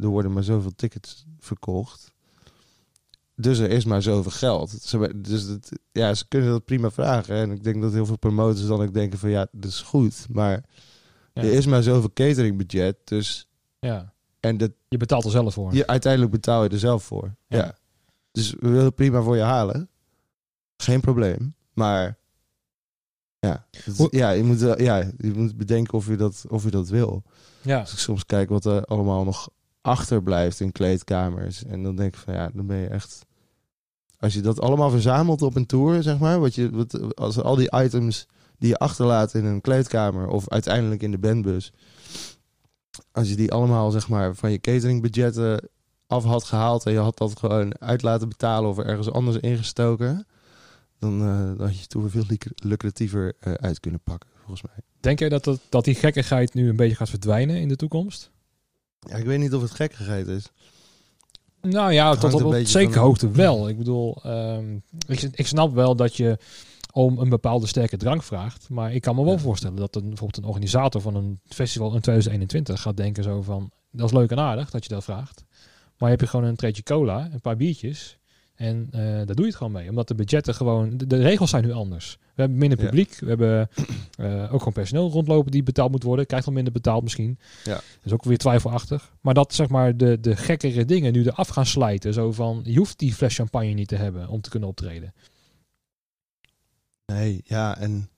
[0.00, 2.12] er worden maar zoveel tickets verkocht.
[3.34, 4.70] Dus er is maar zoveel geld.
[4.70, 7.34] Ze, dus het, ja, ze kunnen dat prima vragen.
[7.34, 10.26] En ik denk dat heel veel promotors dan ook denken van ja, dat is goed.
[10.30, 10.64] Maar
[11.32, 11.42] Ja.
[11.42, 12.96] er is maar zoveel cateringbudget.
[13.04, 14.12] Dus, Ja,
[14.46, 15.74] en dat, je betaalt er zelf voor.
[15.74, 17.34] je, uiteindelijk betaal je er zelf voor.
[17.46, 17.56] Ja.
[17.56, 17.76] Ja.
[18.32, 19.88] Dus we willen prima voor je halen.
[20.76, 21.54] Geen probleem.
[21.72, 22.18] Maar
[23.38, 26.88] ja, het ja, je, moet, ja, je moet bedenken of je dat, of je dat
[26.88, 27.22] wil.
[27.62, 29.48] Ja, Als ik soms kijk wat er allemaal nog
[29.80, 31.64] achterblijft in kleedkamers.
[31.64, 33.26] En dan denk ik van ja, dan ben je echt
[34.18, 37.56] als je dat allemaal verzamelt op een tour, zeg maar, wat je, wat, als al
[37.56, 38.26] die items
[38.58, 41.72] die je achterlaat in een kleedkamer of uiteindelijk in de bandbus,
[43.12, 45.68] als je die allemaal, zeg maar, van je cateringbudgetten
[46.06, 50.26] af had gehaald en je had dat gewoon uit laten betalen of ergens anders ingestoken,
[50.98, 52.24] dan, uh, dan had je tour veel
[52.56, 54.84] lucratiever uh, uit kunnen pakken, volgens mij.
[55.00, 58.30] Denk jij dat, dat, dat die gekkigheid nu een beetje gaat verdwijnen in de toekomst?
[59.00, 60.50] Ja, ik weet niet of het gekkigheid is.
[61.60, 63.68] Nou ja, tot op, op zekere hoogte wel.
[63.68, 66.38] Ik bedoel, um, ik, ik snap wel dat je
[66.96, 68.68] om een bepaalde sterke drank vraagt.
[68.68, 72.00] Maar ik kan me wel voorstellen dat een, bijvoorbeeld een organisator van een festival in
[72.00, 73.70] 2021 gaat denken zo van...
[73.90, 75.44] Dat is leuk en aardig dat je dat vraagt.
[75.98, 78.18] Maar heb je gewoon een treetje cola, een paar biertjes...
[78.54, 79.88] En uh, daar doe je het gewoon mee.
[79.88, 80.96] Omdat de budgetten gewoon...
[80.96, 82.18] De, regels zijn nu anders.
[82.20, 83.18] We hebben minder publiek.
[83.18, 83.68] We hebben
[84.20, 86.26] uh, ook gewoon personeel rondlopen die betaald moet worden.
[86.26, 87.38] Krijgt wel minder betaald misschien.
[87.64, 87.74] Ja.
[87.74, 89.12] Dat is ook weer twijfelachtig.
[89.20, 92.12] Maar dat zeg maar de, de gekkere dingen nu eraf gaan slijten.
[92.12, 95.12] Zo van, je hoeft die fles champagne niet te hebben om te kunnen optreden.
[97.06, 98.10] Nee, ja, en...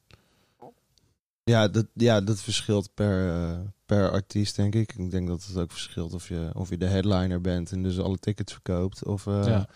[1.45, 4.95] Ja, dat, ja, dat verschilt per, uh, per artiest, denk ik.
[4.95, 7.99] Ik denk dat het ook verschilt of je, of je de headliner bent en dus
[7.99, 9.05] alle tickets verkoopt.
[9.05, 9.69] Of, uh, ja.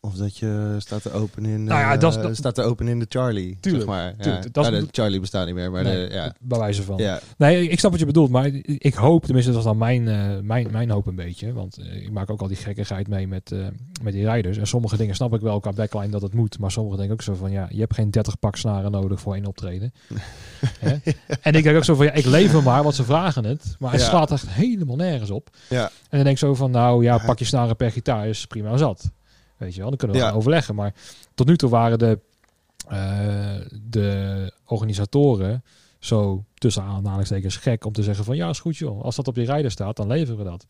[0.00, 2.98] Of dat je staat te open in, nou ja, dat, uh, staat te open in
[2.98, 4.16] de Charlie, tuurlijk, zeg maar.
[4.16, 4.50] Tuurlijk, ja.
[4.52, 6.34] dat nou, de Charlie bestaat niet meer, maar nee, de, ja.
[6.40, 6.98] bij wijze van.
[6.98, 7.20] Ja.
[7.36, 10.38] Nee, ik snap wat je bedoelt, maar ik hoop, tenminste dat is dan mijn, uh,
[10.42, 13.54] mijn, mijn hoop een beetje, want uh, ik maak ook al die gekkigheid mee met,
[14.02, 14.56] met die rijders.
[14.58, 17.22] En sommige dingen snap ik wel qua backline dat het moet, maar sommige denken ook
[17.22, 19.92] zo van, ja, je hebt geen 30 pak snaren nodig voor één optreden.
[21.42, 23.92] en ik denk ook zo van, ja, ik lever maar, want ze vragen het, maar
[23.92, 25.50] het slaat echt helemaal nergens op.
[25.68, 25.84] Ja.
[25.84, 28.76] En dan denk ik zo van, nou ja, pak je snaren per gitaar is prima
[28.76, 29.10] zat.
[29.62, 30.32] Weet je wel, dan kunnen we ja.
[30.32, 30.74] overleggen.
[30.74, 30.94] Maar
[31.34, 32.18] tot nu toe waren de,
[32.92, 35.64] uh, de organisatoren
[35.98, 39.02] zo tussen aanhalingstekens gek om te zeggen van ja, is goed joh.
[39.02, 40.66] Als dat op je rijder staat, dan leveren we dat.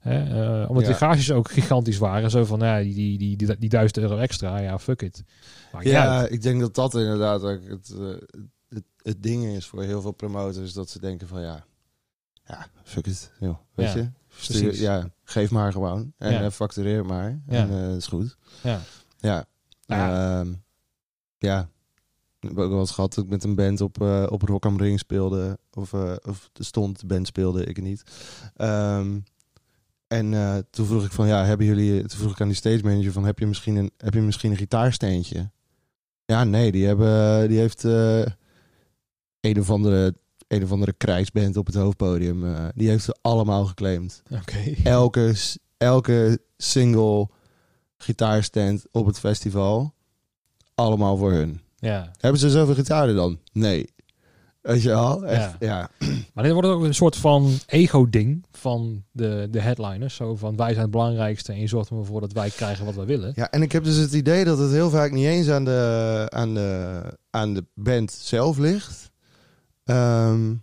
[0.00, 0.60] Hè?
[0.62, 0.90] Uh, omdat ja.
[0.90, 2.30] de gages ook gigantisch waren.
[2.30, 5.22] Zo van, ja, die, die, die, die, die duizend euro extra, ja, fuck it.
[5.80, 8.16] ja, ik denk dat dat inderdaad ook het, uh,
[8.68, 10.72] het, het ding is voor heel veel promotors.
[10.72, 11.64] Dat ze denken van, ja,
[12.44, 13.96] ja fuck it, joh, weet ja.
[13.96, 14.10] je.
[14.40, 16.12] Stuur, ja, geef maar gewoon.
[16.18, 16.50] En ja.
[16.50, 17.40] factureer maar.
[17.46, 17.56] Ja.
[17.56, 18.36] En uh, is goed.
[18.62, 18.80] Ja.
[19.18, 19.44] Ja.
[19.80, 20.40] Ja.
[20.40, 20.52] Uh,
[21.38, 21.68] ja.
[22.40, 24.66] Ik heb ook wel eens gehad dat ik met een band op, uh, op Rock
[24.66, 25.58] am Ring speelde.
[25.72, 28.02] Of, uh, of de stond, de band speelde, ik niet.
[28.56, 29.24] Um,
[30.06, 32.00] en uh, toen vroeg ik van, ja, hebben jullie...
[32.04, 34.50] Toen vroeg ik aan die stage manager van, heb je misschien een, heb je misschien
[34.50, 35.50] een gitaarsteentje?
[36.24, 37.82] Ja, nee, die, hebben, die heeft
[39.40, 40.14] een of andere
[40.48, 42.44] een of andere krijgsband op het hoofdpodium.
[42.44, 44.22] Uh, die heeft ze allemaal geclaimd.
[44.30, 44.76] Okay.
[44.84, 45.34] Elke,
[45.76, 47.28] elke single
[47.96, 49.94] gitaarstand op het festival.
[50.74, 51.60] Allemaal voor hun.
[51.76, 52.12] Ja.
[52.18, 53.38] Hebben ze zoveel gitaren dan?
[53.52, 53.88] Nee.
[54.60, 55.26] Weet je wel?
[55.26, 55.90] Echt, ja.
[55.98, 56.06] ja.
[56.34, 60.14] Maar dit wordt ook een soort van ego-ding van de, de headliners.
[60.14, 63.04] Zo van wij zijn het belangrijkste en je zorgt ervoor dat wij krijgen wat we
[63.04, 63.32] willen.
[63.34, 66.26] Ja, en ik heb dus het idee dat het heel vaak niet eens aan de,
[66.28, 69.07] aan de, aan de band zelf ligt.
[69.90, 70.62] Um,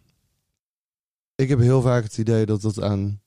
[1.35, 3.21] ik heb heel vaak het idee dat het aan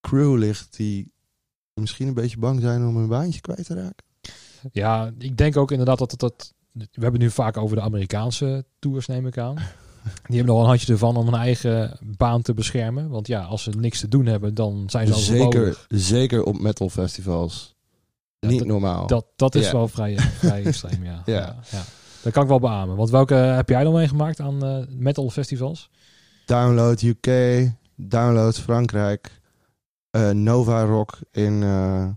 [0.00, 1.12] crew ligt die
[1.74, 4.04] misschien een beetje bang zijn om hun baantje kwijt te raken.
[4.72, 6.54] Ja, ik denk ook inderdaad dat het dat.
[6.72, 9.54] We hebben nu vaak over de Amerikaanse tours, neem ik aan.
[10.26, 13.08] Die hebben nog een handje ervan om hun eigen baan te beschermen.
[13.08, 16.58] Want ja, als ze niks te doen hebben, dan zijn ze al Zeker, zeker op
[16.58, 17.74] metal festivals.
[18.38, 19.06] Ja, Niet normaal.
[19.06, 21.22] Dat, dat is wel vrij, vrij extreem, ja.
[21.24, 21.56] ja.
[21.70, 21.84] ja.
[22.26, 22.96] Dat kan ik wel beamen.
[22.96, 25.90] Want welke heb jij dan meegemaakt aan uh, metal festivals?
[26.44, 27.28] Download UK,
[27.94, 29.30] Download Frankrijk,
[30.10, 32.08] uh, Nova Rock in uh,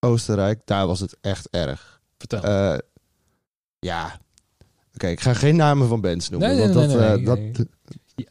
[0.00, 0.60] Oostenrijk.
[0.64, 2.00] Daar was het echt erg.
[2.18, 2.40] Vertel.
[3.78, 4.14] ja, oké,
[4.94, 6.48] okay, ik ga geen namen van bands noemen.
[6.48, 7.66] Nee, nee, want nee, dat, nee, dat,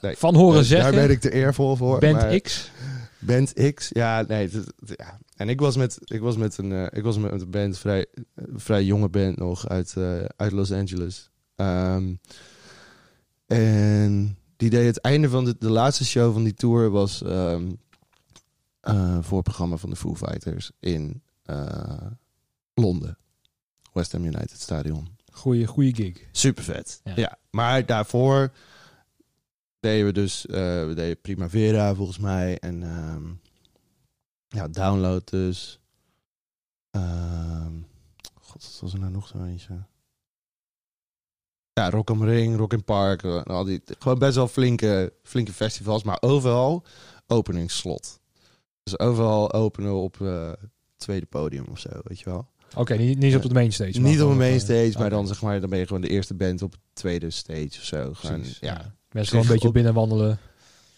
[0.02, 0.18] nee.
[0.18, 0.92] Van horen zeggen.
[0.92, 2.00] Daar ben ik te eervol voor.
[2.00, 2.72] Band maar, X.
[3.20, 4.50] Band X, ja, nee.
[4.50, 4.64] Dat,
[4.96, 5.20] ja.
[5.36, 8.06] En ik was met, ik was met, een, uh, ik was met een band, vrij,
[8.56, 11.30] vrij jonge band nog, uit, uh, uit Los Angeles.
[11.56, 12.20] Um,
[13.46, 17.78] en die deed het einde van de, de laatste show van die tour was um,
[18.84, 21.22] uh, voor het programma van de Foo Fighters in
[22.74, 23.18] Londen.
[23.94, 25.08] West Ham United Stadion.
[25.32, 26.18] Goeie, goeie gig.
[26.32, 27.02] Super vet.
[27.04, 27.14] Ja.
[27.16, 27.38] ja.
[27.50, 28.52] Maar daarvoor
[29.80, 32.60] deden we dus, we deden Primavera volgens mij.
[32.60, 33.40] En um,
[34.48, 35.80] ja, download dus.
[36.96, 37.66] Uh,
[38.42, 39.84] God, wat was er nou nog zo eentje?
[41.74, 43.24] Ja, Rock am Ring, Rock in Park.
[43.24, 46.04] Uh, al die, gewoon best wel flinke, flinke festivals.
[46.04, 46.84] Maar overal
[47.28, 48.20] openingsslot.
[48.84, 50.52] Dus overal openen op uh,
[50.98, 52.48] tweede podium of zo, weet je wel.
[52.72, 54.00] Oké, okay, niet, niet op het main stage.
[54.00, 56.34] Niet op de main stage, maar dan zeg maar, dan ben je gewoon de eerste
[56.34, 58.14] band op het tweede stage of zo.
[58.14, 58.74] Gewoon, Precies, ja.
[58.74, 58.96] ja.
[59.10, 59.74] Mensen gewoon een beetje op...
[59.74, 60.40] binnenwandelen.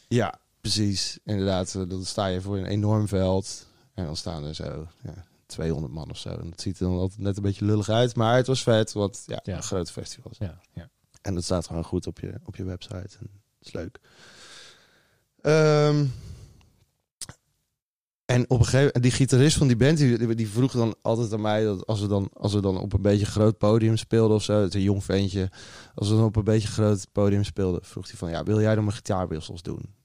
[0.07, 0.39] Ja,
[0.73, 1.19] precies.
[1.23, 3.65] Inderdaad, dan sta je voor een enorm veld.
[3.93, 6.29] En dan staan er zo ja, 200 man of zo.
[6.29, 8.15] En dat ziet er dan altijd net een beetje lullig uit.
[8.15, 9.55] Maar het was vet, want ja, Ja.
[9.55, 10.31] een grote festival.
[10.39, 10.89] Ja, ja.
[11.21, 12.95] En dat staat gewoon goed op je, op je website.
[13.19, 13.99] En dat is leuk.
[15.41, 16.05] Ehm,
[18.25, 21.33] en op een gegeven moment, die gitarist van die band, die, die vroeg dan altijd
[21.33, 24.35] aan mij dat als we dan, als we dan op een beetje groot podium speelden
[24.35, 25.49] of zo, het is een jong ventje,
[25.95, 28.75] als we dan op een beetje groot podium speelden, vroeg hij van ja, wil jij
[28.75, 29.95] dan mijn gitaarwissels doen?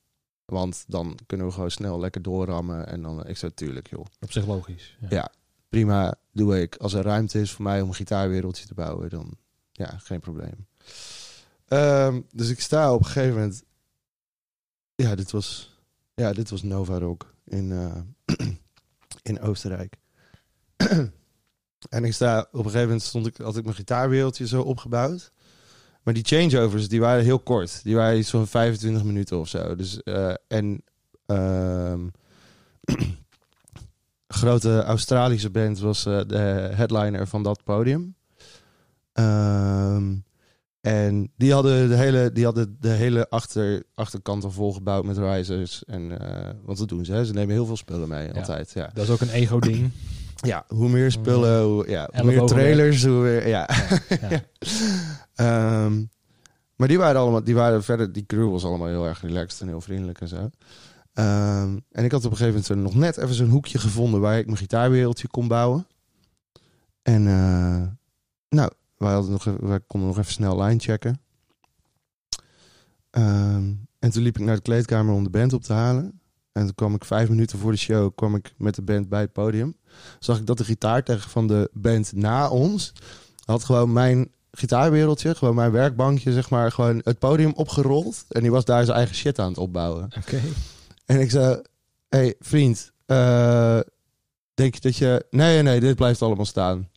[0.52, 2.86] Want dan kunnen we gewoon snel lekker doorrammen.
[2.86, 4.04] En dan, ik zei, tuurlijk joh.
[4.20, 4.96] Op zich logisch.
[5.00, 5.06] Ja.
[5.10, 5.30] Ja.
[5.68, 6.76] Prima, doe ik.
[6.76, 9.36] Als er ruimte is voor mij om een gitaarwereldje te bouwen, dan
[9.72, 10.66] ja, geen probleem.
[11.68, 13.62] Ehm, dus ik sta op een gegeven moment.
[14.94, 15.78] Ja, dit was,
[16.14, 18.46] ja, dit was Nova Rock in, eh,
[19.30, 19.96] in Oostenrijk.
[21.96, 25.32] en ik sta op een gegeven moment stond ik, had ik mijn gitaarwereldje zo opgebouwd.
[26.02, 27.80] Maar die changeovers, die waren heel kort.
[27.84, 29.76] Die waren iets van 25 minuten of zo.
[29.76, 30.82] Dus, eh, en
[31.26, 32.00] ehm,
[34.28, 38.14] grote Australische band was eh, de headliner van dat podium.
[39.12, 40.14] Ehm,
[40.80, 45.84] en die hadden de hele, die hadden de hele achter, achterkant al volgebouwd met risers.
[45.84, 47.24] En, eh, want dat doen ze, hè?
[47.24, 48.32] ze nemen heel veel spullen mee, Ja.
[48.32, 48.70] altijd.
[48.74, 48.90] Ja.
[48.94, 49.90] Dat is ook een ego-ding.
[50.42, 53.48] ja, hoe meer spullen, hoe, ja, hoe meer trailers, hoe meer...
[53.48, 53.68] Ja.
[54.20, 54.42] Ja.
[55.34, 56.04] Ehm,
[56.76, 59.68] maar die waren allemaal, die waren verder, die crew was allemaal heel erg relaxed en
[59.68, 60.50] heel vriendelijk en zo.
[61.12, 64.38] Ehm, en ik had op een gegeven moment nog net even zo'n hoekje gevonden waar
[64.38, 65.86] ik mijn gitaarwereldje kon bouwen.
[67.02, 67.82] En eh,
[68.48, 71.20] nou, wij, hadden nog, wij konden nog even snel line checken.
[73.10, 76.20] Ehm, en toen liep ik naar de kleedkamer om de band op te halen.
[76.52, 79.20] En toen kwam ik vijf minuten voor de show kwam ik met de band bij
[79.20, 79.76] het podium.
[80.18, 82.92] Zag ik dat de gitaartech van de band na ons
[83.44, 88.24] had gewoon mijn gitaarwereldje, gewoon mijn werkbankje, zeg maar, gewoon het podium opgerold.
[88.28, 90.08] En die was daar zijn eigen shit aan het opbouwen.
[90.18, 90.40] Oké.
[91.06, 91.62] En ik zei,
[92.08, 93.80] hey, vriend, eh,
[94.54, 95.26] denk je dat je...
[95.30, 96.88] Nee, nee, dit blijft allemaal staan.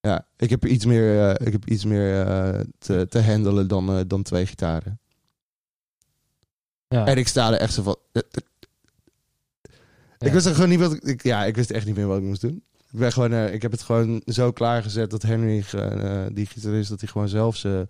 [0.00, 4.04] Ja, ik heb iets meer, eh, ik heb iets meer eh, te, te handelen dan,
[4.06, 5.00] dan twee gitaren.
[6.88, 7.06] Ja.
[7.06, 7.96] En ik sta er echt zo van...
[10.18, 12.18] Ik wist er gewoon niet wat ik, ik- Ja, ik wist echt niet meer wat
[12.18, 12.62] ik moest doen.
[12.90, 16.88] Ik, ben gewoon, eh, ik heb het gewoon zo klaargezet dat Henry, eh, die gitarist,
[16.88, 17.88] dat hij gewoon zelf zijn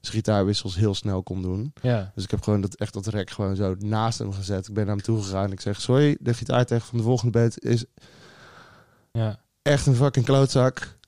[0.00, 1.72] gitaarwissels heel snel kon doen.
[1.82, 2.12] ja.
[2.14, 4.68] Dus ik heb gewoon dat, echt dat rek gewoon zo naast hem gezet.
[4.68, 5.52] Ik ben naar hem toe gegaan.
[5.52, 7.84] Ik zeg, sorry, de gitaartech van de volgende band is
[9.12, 9.40] Ja.
[9.62, 10.98] echt een fucking klootzak.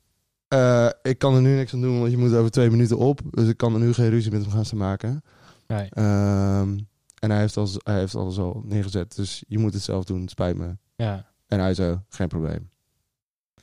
[0.48, 3.20] Eh, ik kan er nu niks aan doen, want je moet over twee minuten op.
[3.30, 5.22] Dus ik kan er nu geen ruzie met hem gaan maken.
[5.66, 5.88] Nee.
[5.90, 6.78] Ehm,
[7.22, 9.16] en hij heeft, alles, hij heeft alles al neergezet.
[9.16, 10.76] Dus je moet het zelf doen, het spijt me.
[10.96, 11.26] Ja.
[11.46, 12.70] En hij zo, geen probleem.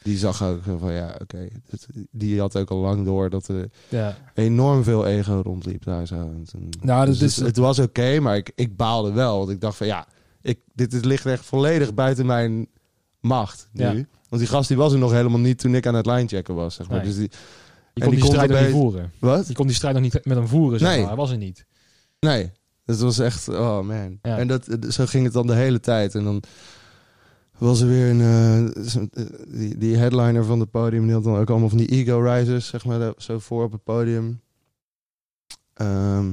[0.02, 1.48] Die zag ook van, ja, oké.
[1.70, 4.18] Het- Die had ook al lang door dat er Ja.
[4.34, 6.16] enorm veel ego rondliep daar zo.
[6.16, 9.38] En toen- Nou, dus is- het, het was oké, maar ik, ik baalde wel.
[9.38, 10.08] Want ik dacht van, ja,
[10.42, 12.68] ik, dit, dit ligt echt volledig buiten mijn
[13.20, 13.84] macht nu.
[13.84, 13.94] Ja.
[14.30, 16.76] Want die gast die was er nog helemaal niet toen ik aan het linechecken was,
[16.76, 16.98] zeg maar.
[16.98, 17.08] Nee.
[17.08, 17.30] Dus die,
[17.94, 19.12] Je kon die, die strijd nog niet voeren.
[19.20, 19.48] wat?
[19.48, 20.98] Je kon die strijd nog niet met hem voeren, zeg Nee.
[21.00, 21.08] maar.
[21.08, 21.66] Hij was er niet.
[22.20, 22.52] Nee.
[22.90, 24.20] Het was echt, oh man.
[24.22, 24.38] Ja.
[24.38, 26.16] En dat, zo ging het dan de hele tijd.
[26.16, 26.44] En dan
[27.58, 31.38] was er weer een, eh, eh, die, die headliner van het podium, die had dan
[31.38, 34.42] ook allemaal van die ego risers, zeg maar, zo voor op het podium.
[35.74, 36.32] Ehm,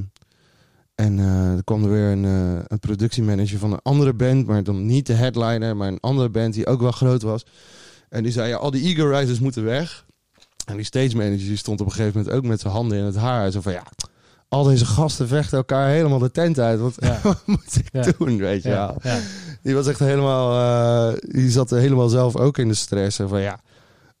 [0.95, 4.63] en eh, er kwam er weer een, eh, een productiemanager van een andere band, maar
[4.63, 7.45] dan niet de headliner, maar een andere band die ook wel groot was.
[8.09, 10.05] En die zei, ja, al die ego risers moeten weg.
[10.65, 13.03] En die stage manager die stond op een gegeven moment ook met zijn handen in
[13.03, 13.51] het haar.
[13.51, 13.83] Zo van, ja,
[14.49, 16.79] al deze gasten vechten elkaar helemaal de tent uit.
[16.79, 17.19] Wat, Ja.
[17.23, 18.11] wat moet ik Ja.
[18.17, 18.95] doen, weet je wel?
[19.01, 19.19] Ja.
[19.61, 20.51] Die was echt helemaal,
[21.11, 23.19] eh, die zat helemaal zelf ook in de stress.
[23.19, 23.59] En van ja,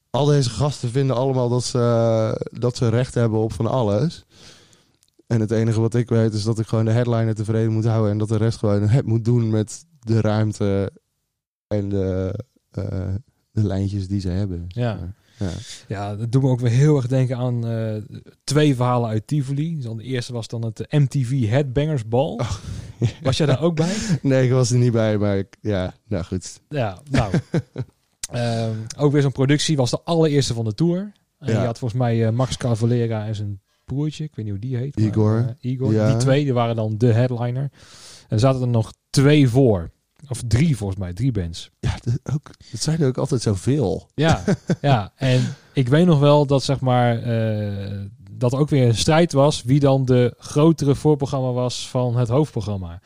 [0.09, 4.25] al deze gasten vinden allemaal dat ze, dat ze recht hebben op van alles.
[5.27, 8.11] En het enige wat ik weet is dat ik gewoon de headliner tevreden moet houden.
[8.11, 10.91] En dat de rest gewoon het moet doen met de ruimte
[11.67, 12.39] en de,
[12.71, 12.83] eh,
[13.51, 14.65] de lijntjes die ze hebben.
[14.67, 14.99] Ja.
[15.37, 15.49] Ja.
[15.87, 17.95] Ja, dat doet me ook weer heel erg denken aan eh,
[18.43, 19.75] twee verhalen uit Tivoli.
[19.75, 22.39] Dus dan de eerste was dan het MTV Headbangers Ball.
[23.23, 23.95] Was jij daar ook bij?
[24.21, 26.59] Nee, ik was er niet bij, maar ik, ja, nou goed.
[26.69, 27.33] Ja, nou.
[28.31, 29.77] Ehm, ook weer zo'n productie.
[29.77, 31.11] Was de allereerste van de tour.
[31.39, 31.59] En Ja.
[31.59, 34.23] je had volgens mij eh, Max Cavalera en zijn broertje.
[34.23, 34.95] Ik weet niet hoe die heet.
[34.99, 35.55] Igor.
[35.61, 35.93] eh, Igor.
[35.93, 36.07] Ja.
[36.07, 37.63] Die twee, die waren dan de headliner.
[37.63, 37.69] En
[38.27, 39.89] er zaten er nog twee voor.
[40.29, 41.13] Of drie volgens mij.
[41.13, 41.69] Drie bands.
[41.79, 44.09] Ja, dat, ook, dat zijn er ook altijd zoveel.
[44.15, 44.43] Ja,
[44.81, 45.11] ja.
[45.15, 47.99] En ik weet nog wel dat zeg maar eh,
[48.31, 52.27] dat er ook weer een strijd was wie dan de grotere voorprogramma was van het
[52.29, 52.99] hoofdprogramma.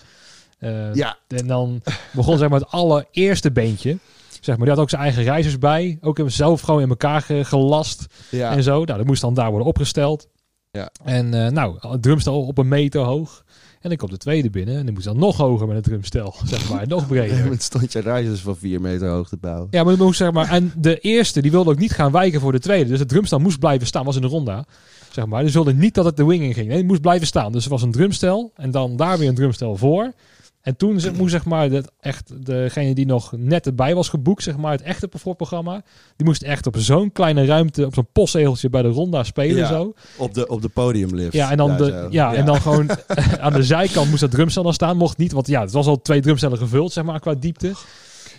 [0.59, 3.97] Eh, Ja, En dan begon zeg maar het allereerste beentje.
[4.41, 5.97] Zeg maar, die had ook zijn eigen reizers bij.
[6.01, 8.51] Ook hebben zelf gewoon in elkaar ge- gelast ja.
[8.51, 8.83] en zo.
[8.83, 10.27] Nou, dat moest dan daar worden opgesteld.
[10.71, 10.89] Ja.
[11.03, 13.43] En eh, nou, het drumstel op een meter hoog.
[13.81, 16.35] En ik kom de tweede binnen en dan moest dan nog hoger met het drumstel,
[16.45, 17.45] zeg maar, nog breder.
[17.45, 19.67] Het stond je van 4 meter hoog te bouwen.
[19.71, 22.51] Ja, maar, moest, zeg maar en de eerste die wilde ook niet gaan wijken voor
[22.51, 22.89] de tweede.
[22.89, 24.65] Dus het drumstel moest blijven staan, was in de ronda.
[25.11, 25.43] Zeg maar.
[25.43, 26.67] Dus wilde niet dat het de wing in ging.
[26.67, 27.51] Nee, het moest blijven staan.
[27.51, 30.13] Dus er was een drumstel en dan daar weer een drumstel voor.
[30.61, 34.43] En toen ze- moest zeg maar dat echt degene die nog net erbij was geboekt,
[34.43, 35.81] zeg maar het echte voorprogramma,
[36.15, 39.67] die moest echt op zo'n kleine ruimte, op zo'n postzegeltje bij de ronda spelen Ja.
[39.67, 39.93] zo.
[40.17, 41.33] Op de, op de podiumlift.
[41.33, 42.89] Ja, en dan, de, ja, en dan gewoon
[43.39, 44.97] aan de zijkant moest dat drumstel dan staan.
[44.97, 47.71] Mocht niet, want ja, het was al twee drumstellen gevuld, zeg maar, qua diepte.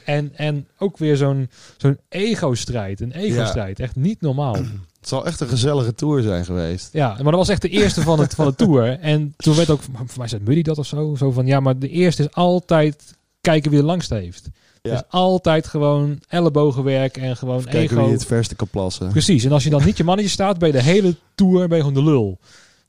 [0.04, 3.00] En, en ook weer zo'n zo'n ego-strijd.
[3.00, 3.80] Een ego-strijd.
[3.80, 4.54] Echt niet normaal.
[4.54, 6.88] Het zal echt een gezellige tour zijn geweest.
[6.92, 8.98] Ja, maar dat was echt de eerste van, het, van de tour.
[8.98, 11.78] En toen werd ook, voor mij zei Muddy dat of zo, zo van, ja, maar
[11.78, 14.48] de eerste is altijd kijken wie de langste heeft.
[14.82, 14.90] Ja.
[14.90, 18.04] Dus altijd gewoon ellebogenwerk en gewoon Kijken ego.
[18.04, 19.08] wie het verste kan plassen.
[19.08, 19.44] Precies.
[19.44, 21.84] En als je dan niet je mannetje staat, ben je de hele tour ben je
[21.84, 22.38] gewoon de lul.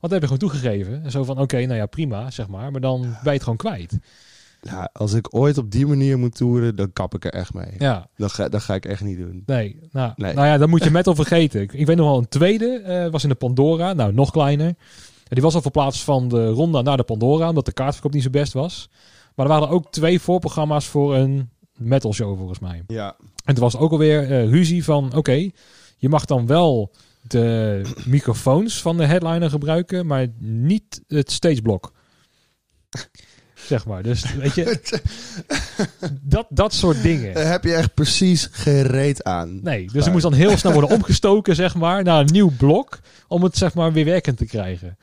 [0.00, 1.04] dat heb je gewoon toegegeven.
[1.04, 2.70] En zo van, oké, nou ja, prima, zeg maar.
[2.70, 3.98] Maar dan ben je het gewoon kwijt.
[4.66, 7.72] Ja, als ik ooit op die manier moet toeren, dan kap ik er echt mee.
[7.78, 9.42] Ja, Dat, ga, dat ga ik echt niet doen.
[9.46, 9.78] nee.
[9.90, 10.34] Nou, Nee.
[10.34, 11.60] nou ja, dan moet je metal vergeten.
[11.60, 13.92] Ik, ik weet nog wel, een tweede eh, was in de Pandora.
[13.92, 14.66] Nou, nog kleiner.
[14.66, 18.22] En die was al verplaatst van de Ronda naar de Pandora, omdat de kaartverkoop niet
[18.22, 18.88] zo best was.
[19.34, 22.82] Maar er waren ook twee voorprogramma's voor een metal show, volgens mij.
[22.86, 23.16] Ja.
[23.44, 25.50] En toen was ook alweer eh, ruzie van, oké,
[25.96, 26.90] je mag dan wel
[27.22, 31.92] de microfoons van de headliner gebruiken, maar niet het stageblok.
[33.66, 34.02] Zeg maar.
[34.02, 34.80] Dus weet je,
[36.22, 37.34] dat, dat soort dingen.
[37.34, 39.60] Daar heb je echt precies gereed aan.
[39.62, 42.98] Nee, dus er moest dan heel snel worden omgestoken, zeg maar, naar een nieuw blok,
[43.28, 44.96] om het zeg maar weer werkend te krijgen.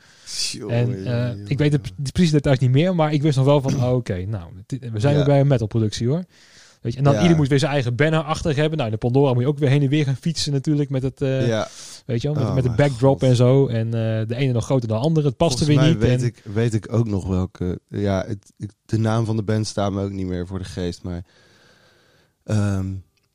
[0.68, 3.60] En eh, ik weet het pre- precies details niet meer, maar ik wist nog wel
[3.60, 6.24] van, oh, oké, nou, we zijn weer bij een metalproductie hoor.
[6.82, 7.22] Weet je, en dan Ja.
[7.22, 8.72] ieder moet weer zijn eigen banner achter hebben.
[8.78, 11.02] Nou, in de Pandora moet je ook weer heen en weer gaan fietsen natuurlijk met
[11.02, 11.68] het, eh, ja,
[12.06, 13.28] weet je met, Oh met de backdrop God.
[13.28, 13.66] en zo.
[13.66, 15.26] En eh, de ene nog groter dan de andere.
[15.26, 16.08] Het paste volgens weer mij niet.
[16.10, 17.80] weet, en, ik, weet ik ook nog welke...
[17.88, 20.64] Ja, het, ik- de naam van de band staat me ook niet meer voor de
[20.64, 21.24] geest, maar...
[22.44, 22.86] ehm,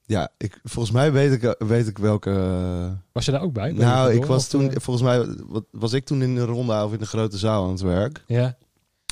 [0.06, 2.32] ja, ik, volgens mij weet ik, weet ik welke...
[3.12, 3.72] was je daar ook bij?
[3.72, 4.70] Nou, ik was of, toen...
[4.72, 5.36] eh, Volgens mij
[5.72, 8.24] was ik toen in de ronde of in de grote zaal aan het werk.
[8.28, 8.58] ja,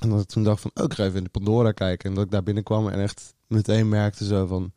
[0.01, 2.09] En dat ik toen dacht van, oh, ik ga even in de Pandora kijken.
[2.09, 4.71] En dat ik daar binnenkwam en echt meteen merkte zo van...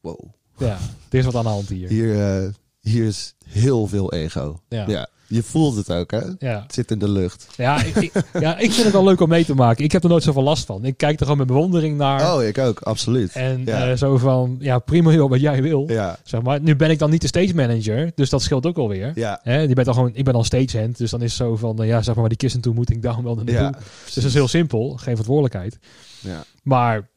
[0.00, 0.20] Wow,
[0.58, 0.78] ja,
[1.10, 1.88] er is wat aan de hand hier.
[1.88, 2.48] hier, eh,
[2.80, 4.60] hier is heel veel ego.
[4.68, 4.84] Ja, Ja.
[4.88, 5.06] ja.
[5.28, 6.20] je voelt het ook, hè?
[6.38, 6.62] ja.
[6.62, 7.46] Het zit in de lucht.
[7.56, 9.84] ik, ik- ja, ik vind het wel leuk om mee te maken.
[9.84, 10.84] Ik heb er nooit zoveel last van.
[10.84, 12.34] Ik kijk er gewoon met bewondering naar.
[12.34, 13.32] Oh, ik ook, absoluut.
[13.32, 13.90] En ja.
[13.90, 15.84] eh, zo van, ja, prima joh, wat jij wil.
[15.90, 16.60] Ja, Zeg maar.
[16.60, 19.12] Nu ben ik dan niet de stage manager, dus dat scheelt ook alweer.
[19.14, 21.56] ja, Hè, je bent dan gewoon, ik ben dan stagehand, dus dan is het zo
[21.56, 23.54] van, nou ja, zeg maar, waar die kisten toe moet ik daar wel naartoe.
[23.54, 23.70] ja.
[24.04, 25.78] Dus dat is heel simpel, geen verantwoordelijkheid.
[26.20, 26.44] Ja.
[26.62, 27.08] Maar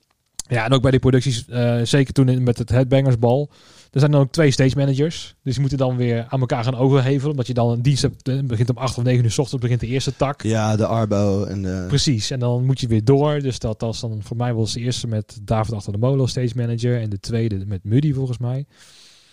[0.49, 3.49] ja, en ook bij die producties, eh, zeker toen met het Headbangersbal,
[3.91, 5.35] er zijn dan ook twee stage managers.
[5.43, 8.27] Dus die moeten dan weer aan elkaar gaan overhevelen, omdat je dan een dienst hebt,
[8.27, 10.43] eh, begint om 8 of 9 uur 's ochtends, begint de eerste tak.
[10.43, 11.85] Ja, de Arbo en de...
[11.87, 13.39] Precies, en dan moet je weer door.
[13.39, 16.51] Dus dat was dan voor mij was de eerste met David achter de als stage
[16.55, 18.65] manager en de tweede met Muddy volgens mij,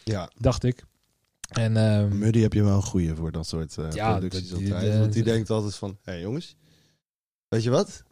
[0.04, 0.84] Ja, dacht ik.
[1.50, 4.58] En ehm, Muddy heb je wel een goeie voor dat soort eh, Ja, producties dat-
[4.58, 6.56] die- de- Want die de- denkt altijd van, hé hey, jongens,
[7.48, 8.02] weet je wat?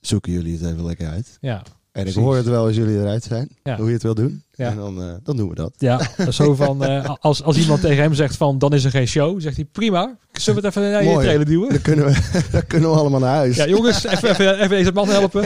[0.00, 1.38] Zoeken jullie het even lekker uit.
[1.40, 1.62] ja,
[1.94, 2.22] En ik Precies.
[2.22, 3.76] hoor het wel als jullie eruit zijn, Ja.
[3.76, 4.42] hoe je het wil doen.
[4.54, 4.70] Ja.
[4.70, 5.72] En dan, eh, dan doen we dat.
[5.78, 9.06] ja, zo van eh, als, als iemand tegen hem zegt van dan is er geen
[9.06, 10.16] show, zegt hij prima.
[10.32, 11.24] Zullen we het even naar je Mooi.
[11.24, 11.68] trailer duwen?
[11.68, 13.56] Dan kunnen we, dan kunnen we allemaal naar huis.
[13.56, 15.42] Ja, jongens, even, even, even deze man helpen.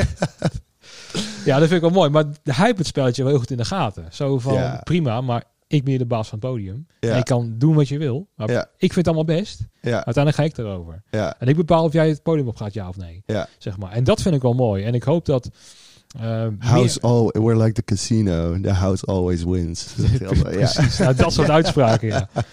[1.45, 2.11] Ja, dat vind ik wel mooi.
[2.11, 4.05] Maar hij heeft het spelletje wel heel goed in de gaten.
[4.11, 4.81] Zo van, Ja.
[4.85, 6.87] prima, maar ik ben hier de baas van het podium.
[7.01, 7.11] Ja.
[7.11, 8.29] En je kan doen wat je wil.
[8.35, 8.63] Maar Ja.
[8.77, 9.61] ik vind het allemaal best.
[9.81, 11.03] Ja, Uiteindelijk ga ik erover.
[11.11, 13.23] ja, En ik bepaal of jij het podium op gaat, ja of nee.
[13.27, 13.49] ja.
[13.59, 13.93] Zeg maar.
[13.93, 14.85] En dat vind ik wel mooi.
[14.85, 15.51] En ik hoop dat...
[16.21, 18.61] eh, House meer- all, we're like the casino.
[18.61, 19.87] The house always wins.
[20.29, 20.37] Altijd.
[20.59, 20.73] ja.
[20.73, 22.29] Precies, nou, dat soort uitspraken, ja.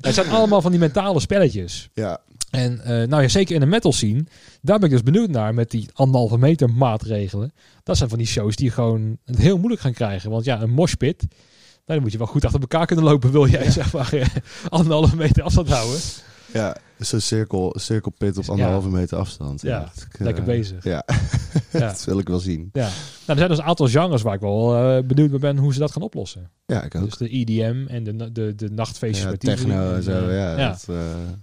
[0.00, 1.88] Het zijn allemaal van die mentale spelletjes.
[1.94, 2.18] ja,
[2.50, 4.24] En eh, nou ja, zeker in de metal scene,
[4.60, 7.52] daar ben ik dus benieuwd naar met die anderhalve meter maatregelen.
[7.82, 10.30] Dat zijn van die shows die gewoon het heel moeilijk gaan krijgen.
[10.30, 11.30] Want ja, een moshpit, nou,
[11.86, 14.32] dan moet je wel goed achter elkaar kunnen lopen, wil jij zeg maar
[14.68, 16.00] anderhalve meter afstand houden.
[16.52, 16.76] Ja.
[16.98, 18.50] Zo'n cirkel, cirkelpit op Ja.
[18.52, 19.62] anderhalve meter afstand.
[19.62, 20.84] Ja, ik, lekker eh, bezig.
[20.84, 21.04] Ja,
[21.72, 21.78] Ja.
[21.88, 22.68] dat wil ik wel zien.
[22.72, 22.80] Ja.
[22.80, 22.90] Nou,
[23.26, 25.78] er zijn dus een aantal genres waar ik wel eh, benieuwd naar ben hoe ze
[25.78, 26.50] dat gaan oplossen.
[26.66, 27.04] Ja, ik ook.
[27.04, 30.58] Dus de EDM en de, de, de nachtfeestjes Ja, met techno en zo, eh, ja.
[30.58, 30.96] ja, Dat, eh,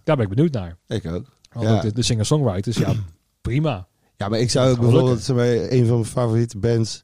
[0.03, 0.78] daar ben ik benieuwd naar.
[0.88, 1.26] ik ook.
[1.51, 1.76] Want Ja.
[1.76, 2.93] ook de, de singer-songwriters, ja,
[3.41, 3.88] prima.
[4.18, 5.28] Ja, maar ik zou ook bijvoorbeeld
[5.72, 7.03] een van mijn favoriete bands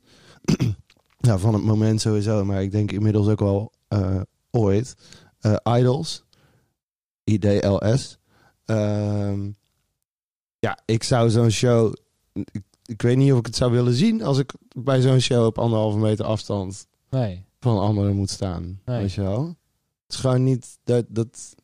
[1.17, 4.95] ja, van het moment sowieso, maar ik denk inmiddels ook wel eh, ooit.
[5.39, 6.23] eh, Idols.
[7.25, 8.17] IDLS.
[8.65, 9.49] Ehm,
[10.59, 11.93] ja, ik zou zo'n show.
[12.33, 15.45] Ik, ik weet niet of ik het zou willen zien als ik bij zo'n show
[15.45, 17.45] op anderhalve meter afstand Nee.
[17.59, 18.79] van anderen moet staan.
[18.85, 18.99] Nee.
[19.01, 19.47] Weet je wel?
[19.47, 21.05] Het is gewoon niet dat.
[21.09, 21.55] dat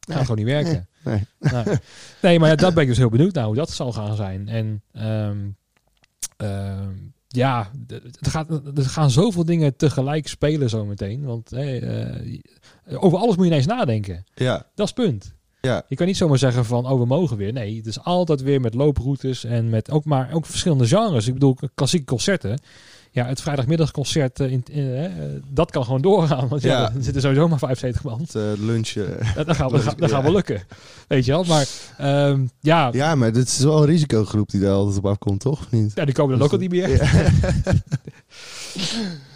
[0.00, 0.88] gaat gewoon niet werken.
[1.04, 1.26] Nee.
[1.38, 1.64] Nee,
[2.22, 4.48] nee maar ja, daar ben ik dus heel benieuwd naar hoe dat zal gaan zijn.
[4.48, 5.48] En ehm,
[6.36, 6.94] ehm,
[7.36, 11.24] ja, het gaat, er gaan zoveel dingen tegelijk spelen zometeen.
[11.24, 14.24] Want hey, eh, over alles moet je ineens nadenken.
[14.34, 15.34] Ja, Dat is het punt.
[15.60, 15.82] ja.
[15.88, 17.52] Je kan niet zomaar zeggen van, oh, we mogen weer.
[17.52, 21.26] Nee, het is altijd weer met looproutes en met ook maar ook verschillende genres.
[21.26, 22.58] Ik bedoel, klassieke concerten.
[23.14, 25.10] Ja, het vrijdagmiddagconcert, eh, in, in, eh,
[25.50, 26.48] dat kan gewoon doorgaan.
[26.48, 26.92] Want ja, Ja.
[26.94, 28.20] er zitten sowieso maar 75 man.
[28.20, 29.16] Het eh, lunchen.
[29.34, 30.34] Dat, gaan we, dat, gaan we Ja.
[30.34, 30.62] lukken.
[31.08, 31.44] Weet je wel?
[31.44, 31.66] Maar
[31.98, 32.90] ehm, ja, ja.
[32.92, 35.70] Ja, maar dit is wel een risicogroep die daar altijd op afkomt, toch?
[35.70, 35.94] Niet?
[36.04, 36.88] die komen dan ook al niet meer.
[36.88, 37.06] Ja.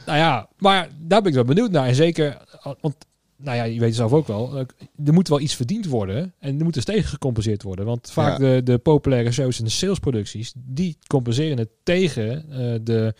[0.06, 1.86] Nou ja, maar daar ben ik wel benieuwd naar.
[1.86, 2.36] En zeker,
[2.80, 2.94] want
[3.36, 4.64] nou ja, je weet zelf ook wel, eh,
[5.06, 6.32] er moet wel iets verdiend worden.
[6.38, 7.84] En er moet dus tegen gecompenseerd worden.
[7.84, 8.54] Want vaak Ja.
[8.54, 13.14] de, de populaire shows en de salesproducties, die compenseren het tegen eh, de,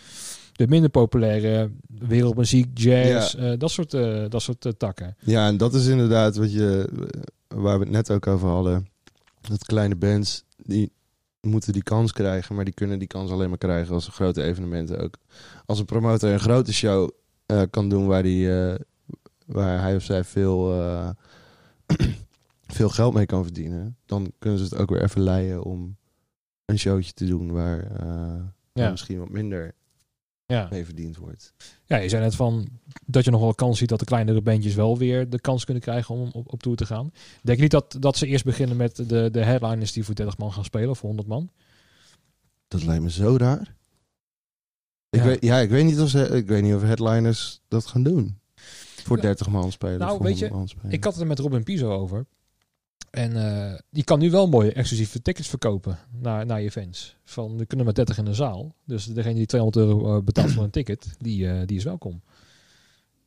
[0.58, 5.16] de minder populaire wereldmuziek, jazz, eh, dat soort, eh, dat soort eh, takken.
[5.20, 6.88] Ja, en dat is inderdaad wat je,
[7.48, 8.88] waar we het net ook over hadden.
[9.40, 10.92] Dat kleine bands, die
[11.40, 14.42] moeten die kans krijgen, maar die kunnen die kans alleen maar krijgen als een grote
[14.42, 15.14] evenementen ook.
[15.66, 17.10] Als een promotor een grote show
[17.70, 18.48] kan doen waar, die,
[19.46, 20.74] waar hij of zij veel,
[22.78, 25.96] veel geld mee kan verdienen, dan kunnen ze het ook weer even leiden om
[26.64, 27.88] een showtje te doen waar,
[28.72, 28.90] waar Ja.
[28.90, 29.74] misschien wat minder
[30.52, 30.68] Ja.
[30.70, 31.52] mee verdiend wordt.
[31.86, 32.68] ja, je zei net van
[33.06, 35.82] dat je nog wel kans ziet dat de kleinere bandjes wel weer de kans kunnen
[35.82, 37.12] krijgen om op, op tour te gaan.
[37.42, 40.38] Denk je niet dat, dat ze eerst beginnen met de, de headliners die voor 30
[40.38, 41.50] man gaan spelen of voor 100 man?
[42.68, 43.76] Dat lijkt me zo raar.
[45.10, 45.24] Ik, Ja.
[45.26, 48.38] Weet, ja, ik, weet niet of ze, ik weet niet of headliners dat gaan doen.
[49.04, 49.22] Voor Ja.
[49.22, 49.98] 30 man spelen.
[49.98, 50.92] Nou, voor weet je, 100 man spelen.
[50.92, 52.26] Ik had het er met Robin Piso over.
[53.10, 57.16] En eh, die kan nu wel mooie exclusieve tickets verkopen naar, naar je fans.
[57.24, 58.74] Van, er kunnen maar 30 in de zaal.
[58.84, 62.22] Dus degene die 200 euro eh, betaalt voor een ticket, die, eh, die is welkom.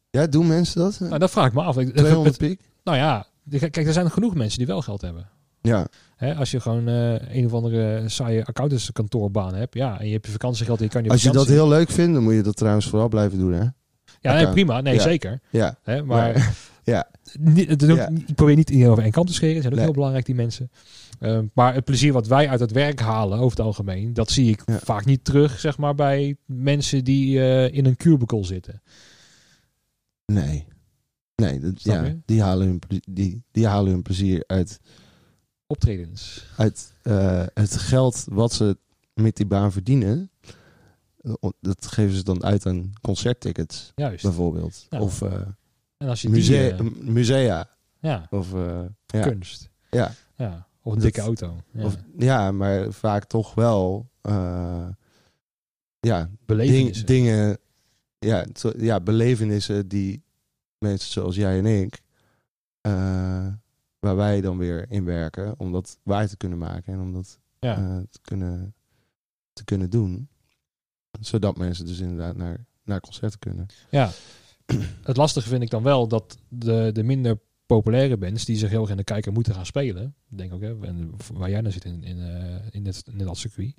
[0.10, 1.00] Ja, doen mensen dat?
[1.00, 1.78] Nou, dat vraag ik me af.
[1.78, 2.62] Ik- 200 het- piek?
[2.84, 5.30] nou ja, kijk, er zijn genoeg mensen die wel geld hebben.
[5.62, 5.88] Ja.
[6.16, 10.32] Hè, als je gewoon een of andere saaie accountantskantoorbaan hebt, ja, en je hebt je
[10.32, 12.88] vakantiegeld je kan op Als je dat heel leuk vindt, dan moet je dat trouwens
[12.88, 13.66] vooral blijven doen, hè?
[14.20, 14.82] Ja, nee, prima.
[14.82, 15.02] Nee, Ja.
[15.02, 15.40] zeker.
[15.50, 15.78] Ja.
[15.84, 16.54] Hè, maar Maar-
[16.84, 17.10] ja.
[17.40, 18.08] niet, ook- Ja.
[18.10, 19.56] ik probeer niet iedereen over één kant te scheren.
[19.56, 19.86] Ze zijn ook Nee.
[19.88, 20.72] heel belangrijk, die mensen.
[21.20, 24.50] Ehm, maar het plezier wat wij uit het werk halen, over het algemeen, dat zie
[24.52, 24.80] ik Ja.
[24.80, 28.82] vaak niet terug, zeg maar, bij mensen die eh, in een cubicle zitten.
[30.26, 30.66] Nee.
[31.36, 34.80] Nee, dat, ja, die, halen hun, die, die halen hun plezier uit,
[35.68, 36.46] Optredens.
[36.58, 38.78] uit eh, het geld wat ze
[39.14, 40.32] met die baan verdienen.
[41.60, 44.24] Dat geven ze dan uit aan concerttickets, Juist.
[44.24, 44.86] bijvoorbeeld.
[44.90, 45.00] Ja.
[45.00, 45.42] Of eh,
[46.02, 47.70] En als je die, musea, eh, musea.
[48.00, 49.22] ja, Of, eh, ja.
[49.22, 49.70] kunst.
[49.90, 50.12] Ja.
[50.36, 50.68] Ja.
[50.82, 51.62] Of een Dat- dikke auto.
[51.72, 51.84] Ja.
[51.86, 54.10] Of, ja, maar vaak toch wel.
[54.22, 54.88] eh,
[56.00, 57.06] ja, ding- Belevenissen.
[57.06, 57.58] dingen.
[58.20, 58.46] Ja,
[58.78, 60.24] ja, belevenissen die
[60.78, 62.02] mensen zoals jij en ik.
[64.00, 65.60] waar wij dan weer in werken.
[65.60, 66.94] Om dat waar te kunnen maken.
[66.94, 67.76] En om dat ja.
[68.10, 68.74] te, kunnen,
[69.54, 70.30] te kunnen doen.
[71.20, 73.66] Zodat mensen dus inderdaad naar, naar concerten kunnen.
[73.90, 74.10] Ja,
[75.04, 78.82] het lastige vind ik dan wel dat de, de minder populaire bands die zich heel
[78.82, 81.86] erg in de kijker moeten gaan spelen, denk ook, hè, en waar jij nou zit
[81.86, 83.74] in, in, eh, in, het, in dat circuit,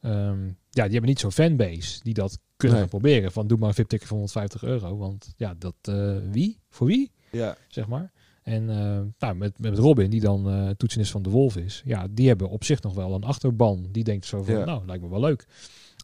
[0.00, 2.88] Ehm, ja, die hebben niet zo'n fanbase die dat kunnen Nee.
[2.88, 3.32] gaan proberen.
[3.32, 6.58] Van doe maar een VIP-ticket van 150 euro, want ja, dat eh, wie?
[6.70, 7.12] Voor wie?
[7.30, 7.56] Ja.
[7.68, 8.12] Zeg maar.
[8.42, 12.06] En eh, nou, met, met Robin, die dan eh toetsenist van de Wolf is, ja,
[12.10, 13.88] die hebben op zich nog wel een achterban.
[13.92, 14.64] Die denkt zo van, Ja.
[14.64, 15.46] nou, lijkt me wel leuk.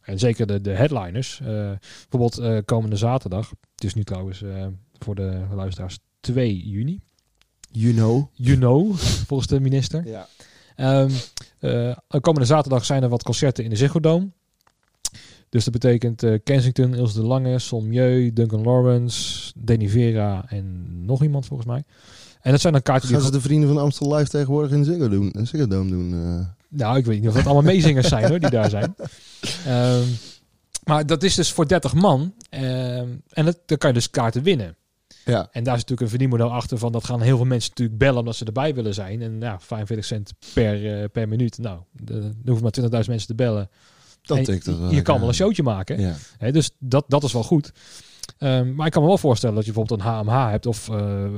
[0.05, 1.39] En zeker de, de headliners.
[1.39, 1.71] eh,
[2.09, 3.49] bijvoorbeeld eh, komende zaterdag.
[3.75, 4.65] Het is nu trouwens eh,
[4.99, 7.01] voor de luisteraars 2 juni.
[7.71, 8.27] You know.
[8.33, 8.95] You know,
[9.27, 10.07] volgens de minister.
[10.07, 10.27] Ja.
[10.75, 11.11] Ehm,
[11.59, 14.29] eh, komende zaterdag zijn er wat concerten in de Ziggo Dome.
[15.49, 21.45] Dus dat betekent Kensington, Ilse de Lange, Solmieu, Duncan Lawrence, Denny Vera en nog iemand
[21.45, 21.83] volgens mij.
[22.41, 23.17] En dat zijn dan kaarten die...
[23.17, 26.09] Gaan ze de vrienden van Amstel Live tegenwoordig in Ziggo, doen, in Ziggo Dome doen?
[26.69, 28.95] Nou, ik weet niet of dat allemaal meezingers zijn hoor, die daar zijn.
[29.65, 30.03] Ehm,
[30.83, 32.33] maar dat is dus voor 30 man.
[32.49, 34.75] Ehm, en dat, dan kan je dus kaarten winnen.
[35.25, 35.47] ja.
[35.51, 38.19] En daar is natuurlijk een verdienmodel achter van dat gaan heel veel mensen natuurlijk bellen
[38.19, 39.21] omdat ze erbij willen zijn.
[39.21, 41.57] En ja, 45 cent per, eh, per minuut.
[41.57, 43.69] Nou, de- er hoeven maar 20.000 mensen te bellen.
[44.21, 45.99] Dat En toch je, kan wel een showtje maken.
[46.39, 46.51] Ja.
[46.51, 47.71] Dus dat, dat is wel goed.
[48.37, 51.25] Ehm, maar ik kan me wel voorstellen dat je bijvoorbeeld een HMH hebt of eh,
[51.25, 51.31] eh,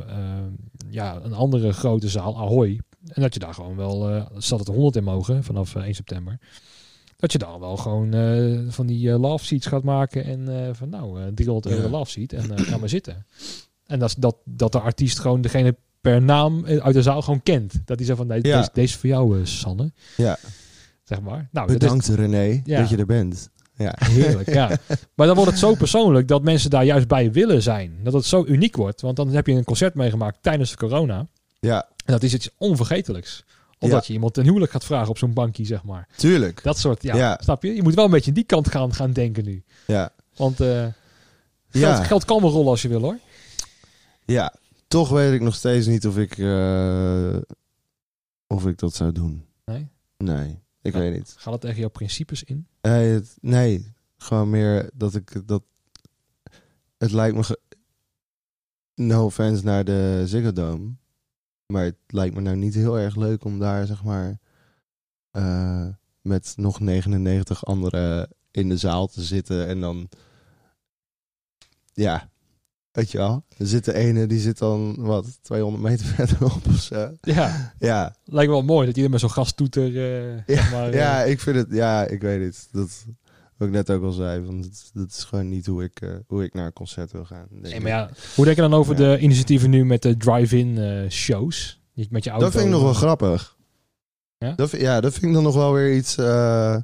[0.90, 2.80] ja, een andere grote zaal, Ahoy.
[3.14, 5.84] En dat je daar gewoon wel, eh stel dat er 100 in mogen vanaf eh,
[5.84, 6.40] 1 september.
[7.18, 10.70] Dat je dan wel gewoon eh, van die eh, love seats gaat maken en eh,
[10.74, 11.90] van nou, eh 300 euro Ja.
[11.98, 13.26] love seat en eh ga maar zitten.
[13.86, 17.22] En dat, is dat, dat de artiest gewoon degene per naam eh, uit de zaal
[17.22, 17.74] gewoon kent.
[17.86, 18.58] Dat hij zegt van nee, Ja.
[18.58, 19.92] deze, deze voor jou, eh, Sanne.
[20.18, 20.38] ja.
[21.04, 21.48] Zeg maar.
[21.52, 22.80] Nou, dat is- Bedankt René Ja.
[22.80, 23.50] dat je er bent.
[23.78, 23.96] Ja.
[24.12, 24.78] Heerlijk, ja.
[25.16, 28.00] Maar dan wordt het zo persoonlijk dat mensen daar juist bij willen zijn.
[28.04, 29.02] Dat het zo uniek wordt.
[29.02, 31.28] Want dan heb je een concert meegemaakt tijdens corona.
[31.60, 31.88] Ja.
[32.08, 33.44] En dat is iets onvergetelijks.
[33.80, 36.08] Omdat je iemand ten huwelijk gaat vragen op zo'n bankje, zeg maar.
[36.16, 36.64] Tuurlijk.
[36.64, 37.40] Dat soort, ja, Ja.
[37.44, 37.76] snap je?
[37.76, 39.64] Je moet wel een beetje in die kant gaan, gaan denken nu.
[39.88, 40.14] Ja.
[40.36, 40.94] Want eh, geld,
[41.98, 42.04] Ja.
[42.04, 43.18] geld kan wel rollen als je wil, hoor.
[44.26, 44.54] Ja.
[44.88, 47.36] Toch weet ik nog steeds niet of ik, eh,
[48.48, 49.46] of ik dat zou doen.
[49.66, 49.88] Nee?
[50.18, 51.34] Nee, ik weet niet.
[51.38, 52.68] Gaat het tegen jouw principes in?
[52.82, 55.64] Nee, het- nee, gewoon meer dat ik dat.
[56.98, 57.44] Het lijkt me.
[57.44, 57.60] ge-
[58.96, 60.92] No offense naar de Ziggo Dome.
[61.74, 64.40] Maar het lijkt me nou niet heel erg leuk om daar, zeg maar.
[65.32, 65.88] eh,
[66.22, 69.68] met nog 99 anderen in de zaal te zitten.
[69.68, 70.10] En dan.
[71.94, 72.30] Ja.
[72.92, 73.46] Weet je wel?
[73.58, 77.18] Er zit de ene, die zit dan, wat, 200 meter verderop of zo.
[77.22, 80.90] Ja, Ja, lijkt me wel mooi dat er met zo'n gastoeter, eh zeg maar...
[80.90, 82.68] eh, ja, ik vind het, ja, ik weet het.
[82.72, 83.06] Dat,
[83.58, 86.10] wat ik net ook al zei, want het, dat is gewoon niet hoe ik, eh,
[86.28, 87.48] hoe ik naar een concert wil gaan.
[87.50, 89.16] denk Nee, maar ja, hoe denk je dan over Ja.
[89.16, 91.82] de initiatieven nu met de drive-in eh, shows?
[91.94, 92.46] Niet met je auto.
[92.46, 93.56] dat vind ik nog wel grappig.
[94.38, 94.54] Ja?
[94.56, 96.78] Dat, vind- ja, dat vind ik dan nog wel weer iets, eh,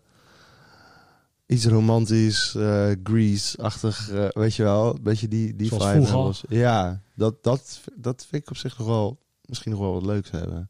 [1.45, 4.95] iets romantisch, eh Grease-achtig, eh, weet je wel.
[4.95, 6.55] Een beetje die, die Zoals vibe.
[6.59, 10.31] Ja, dat, dat, dat vind ik op zich nog wel, misschien nog wel wat leuks
[10.31, 10.69] hebben.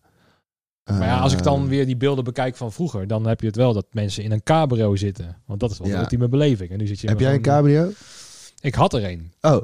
[0.86, 3.48] Maar ja, als ik dan Eh, weer die beelden bekijk van vroeger, dan heb je
[3.48, 5.38] het wel dat mensen in een cabrio zitten.
[5.46, 5.94] Want dat is wel Ja.
[5.94, 6.72] de ultieme beleving.
[6.72, 7.92] En nu zit je Heb jij een cabrio?
[8.62, 9.32] Ik had er een.
[9.42, 9.62] Oh,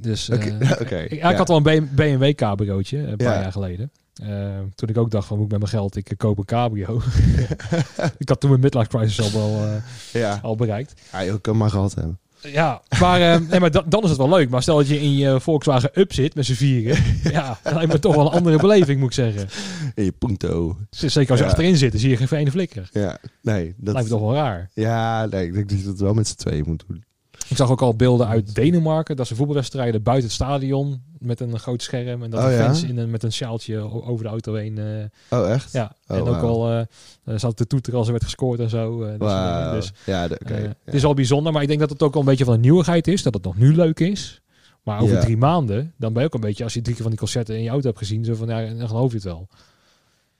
[0.00, 1.34] Dus Oké, eh, ik, ja.
[1.34, 3.40] had wel een BMW cabriootje een paar Ja.
[3.40, 3.90] jaar geleden.
[4.22, 7.00] Eh, toen ik ook dacht van moet ik met mijn geld, ik koop een cabrio.
[8.18, 9.72] ik had toen mijn midlife crisis al wel eh,
[10.12, 10.38] ja.
[10.42, 11.00] al bereikt.
[11.12, 12.18] ja, je kan maar gehad hebben.
[12.42, 14.50] Ja, maar, eh, nee, maar da- dan is het wel leuk.
[14.50, 17.02] Maar stel dat je in je Volkswagen Up zit met z'n vieren.
[17.32, 19.48] ja, dat lijkt me toch wel een andere beleving, moet ik zeggen.
[19.94, 20.76] In je punto.
[20.90, 21.50] Zeker als je Ja.
[21.50, 22.88] achterin zit, dan zie je geen ene flikker.
[22.92, 23.74] Ja, nee.
[23.76, 24.70] Dat Lijkt me toch wel raar.
[24.74, 27.04] Ja, nee, ik denk dat je dat wel met z'n tweeën moet doen.
[27.48, 29.16] Ik zag ook al beelden uit Denemarken.
[29.16, 32.22] Dat ze voetbalwedstrijden buiten het stadion met een groot scherm.
[32.22, 32.64] En dat Oh, de ja?
[32.64, 34.78] fans in een, met een sjaaltje over de auto heen.
[34.78, 35.72] eh, Oh, echt?
[35.72, 39.02] ja, Oh, en ook al eh zat te toeteren als er werd gescoord en zo.
[39.02, 39.14] eh.
[39.18, 39.72] Wauw.
[39.74, 40.74] Dus ja, de- eh, ja.
[40.84, 41.52] het is al bijzonder.
[41.52, 43.22] Maar ik denk dat het ook wel een beetje van een nieuwigheid is.
[43.22, 44.40] Dat het nog nu leuk is.
[44.82, 45.20] Maar over Ja.
[45.20, 47.56] drie maanden, dan ben je ook een beetje, als je drie keer van die concerten
[47.56, 49.48] in je auto hebt gezien, zo van, ja, dan geloof je het wel.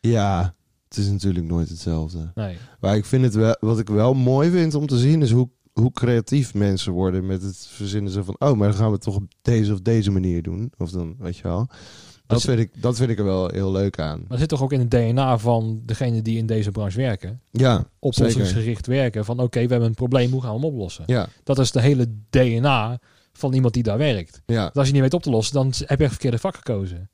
[0.00, 0.54] Ja,
[0.88, 2.30] het is natuurlijk nooit hetzelfde.
[2.34, 2.56] Nee.
[2.80, 5.48] Maar ik vind het wel, wat ik wel mooi vind om te zien, is hoe,
[5.80, 9.16] hoe creatief mensen worden met het verzinnen van, oh, maar dan gaan we het toch
[9.16, 10.72] op deze of deze manier doen.
[10.78, 11.68] Of dan, weet je wel.
[12.26, 14.24] Dat vind, ik, dat vind ik er wel heel leuk aan.
[14.28, 17.40] Maar zit toch ook in het DNA van degene die in deze branche werken.
[17.50, 19.24] Ja, Oplossingsgericht werken.
[19.24, 21.04] Van oké, we hebben een probleem, hoe gaan we hem oplossen?
[21.06, 22.98] ja, Dat is de hele DNA
[23.32, 24.42] van iemand die daar werkt.
[24.46, 26.38] ja, Want als je niet weet op te lossen, dan heb je echt het verkeerde
[26.38, 27.10] vak gekozen.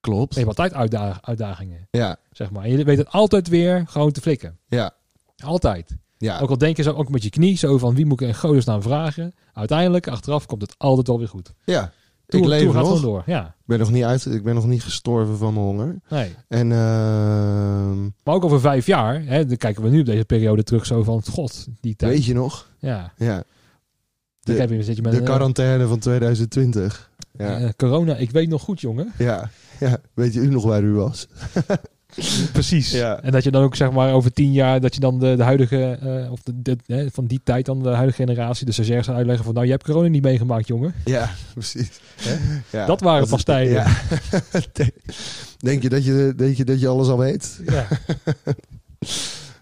[0.00, 0.34] klopt.
[0.34, 2.64] Je hebt altijd uitda- uitdagingen, Ja, zeg maar.
[2.64, 4.58] En je weet het altijd weer gewoon te flikken.
[4.68, 4.94] ja,
[5.44, 5.96] Altijd.
[6.24, 6.38] Ja.
[6.40, 8.34] Ook al denk je zo ook met je knie, zo van wie moet ik in
[8.34, 9.34] godesnaam vragen.
[9.52, 11.52] Uiteindelijk, achteraf, komt het altijd wel weer goed.
[11.64, 11.92] ja.
[12.26, 13.00] Ik leef nog.
[13.00, 13.22] door.
[13.26, 16.00] Ja, Ik ben nog niet uit, ik ben nog niet gestorven van mijn honger.
[16.08, 16.34] nee.
[16.48, 20.62] En ehm, Maar ook over vijf jaar, hè, dan kijken we nu op deze periode
[20.62, 22.12] terug zo van, god, die tijd.
[22.12, 22.68] weet je nog?
[22.78, 23.44] Ja, Ja.
[24.40, 27.10] De, heb je, zit je met de een, quarantaine van 2020.
[27.38, 27.58] Ja.
[27.58, 28.16] eh, corona.
[28.16, 29.12] Ik weet nog goed, jongen.
[29.18, 29.50] Ja.
[29.80, 31.26] ja, weet je u nog waar u was?
[32.52, 32.90] Precies.
[32.90, 33.20] Ja.
[33.22, 35.42] En dat je dan ook zeg maar over tien jaar dat je dan de, de
[35.42, 39.06] huidige eh, of de, de- hè, van die tijd dan de huidige generatie de stagiairs
[39.06, 40.94] gaat uitleggen van nou je hebt corona niet meegemaakt jongen.
[41.04, 41.88] Ja, precies.
[42.70, 42.86] Ja.
[42.86, 43.72] Dat waren pas tijden.
[43.72, 43.86] Ja.
[45.58, 47.60] denk, je dat je, denk je dat je alles al weet?
[47.66, 47.86] Ja.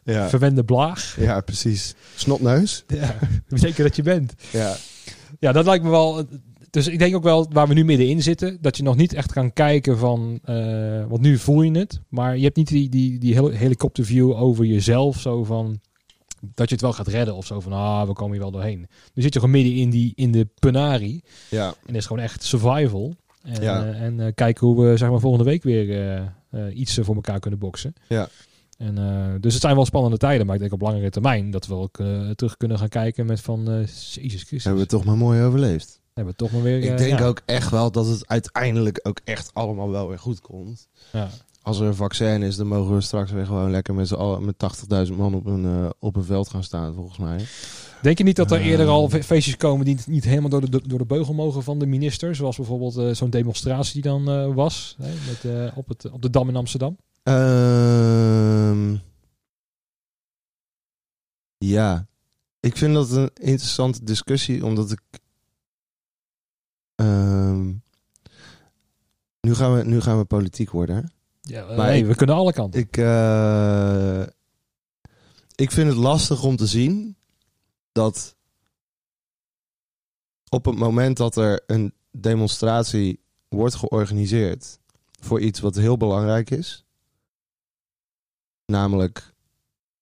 [0.04, 1.16] Ja, Verwende blaag.
[1.18, 1.94] ja precies.
[2.14, 2.84] Snotneus?
[2.86, 3.14] Ja.
[3.48, 4.32] Zeker dat je bent.
[4.50, 4.74] Ja.
[5.38, 6.26] Ja, dat lijkt me wel.
[6.72, 9.32] Dus ik denk ook wel waar we nu middenin zitten, dat je nog niet echt
[9.32, 13.18] kan kijken van, eh, want nu voel je het, maar je hebt niet die, die,
[13.18, 15.80] die hel- helikopterview over jezelf, zo van
[16.54, 18.86] dat je het wel gaat redden of zo van, ah, we komen hier wel doorheen.
[19.14, 21.74] Nu zit je gewoon midden in die in de penari Ja.
[21.86, 23.14] en is gewoon echt survival.
[23.42, 23.84] En, Ja.
[23.84, 26.32] eh, en eh, kijken hoe we zeg maar volgende week weer
[26.74, 27.94] iets voor elkaar kunnen boksen.
[28.08, 28.28] Ja.
[28.78, 28.94] En,
[29.40, 31.96] dus het zijn wel spannende tijden, maar ik denk op langere termijn dat we ook
[32.34, 34.64] terug kunnen gaan kijken met van, eh Jezus Christus.
[34.64, 36.00] Hebben we toch maar mooi overleefd.
[36.14, 36.78] Hebben we toch maar weer...
[36.82, 37.26] Ik eh, denk ja.
[37.26, 40.88] ook echt wel dat het uiteindelijk ook echt allemaal wel weer goed komt.
[41.12, 41.28] Ja.
[41.62, 44.44] Als er een vaccin is, dan mogen we straks weer gewoon lekker met, z'n allen-
[44.44, 47.44] met 80.000 man op een, eh, op een veld gaan staan, volgens mij.
[48.02, 48.66] Denk je niet dat er Eh.
[48.66, 51.78] eerder al fe- feestjes komen die niet helemaal door de, door de beugel mogen van
[51.78, 52.34] de minister?
[52.34, 56.56] Zoals bijvoorbeeld zo'n demonstratie die dan was hè, met, op, het, op de Dam in
[56.56, 56.96] Amsterdam.
[57.22, 58.96] Ehm,
[61.58, 62.06] ja,
[62.60, 65.00] ik vind dat een interessante discussie, omdat ik.
[67.02, 67.66] Ehm,
[69.40, 70.96] nu, gaan we, nu gaan we politiek worden.
[70.96, 71.02] hè?
[71.40, 72.80] Ja, Maar nee, ik- we kunnen alle kanten.
[72.80, 74.22] Ik, eh,
[75.54, 77.16] ik vind het lastig om te zien
[77.92, 78.36] dat
[80.48, 84.78] op het moment dat er een demonstratie wordt georganiseerd,
[85.20, 86.84] voor iets wat heel belangrijk is.
[88.66, 89.34] Namelijk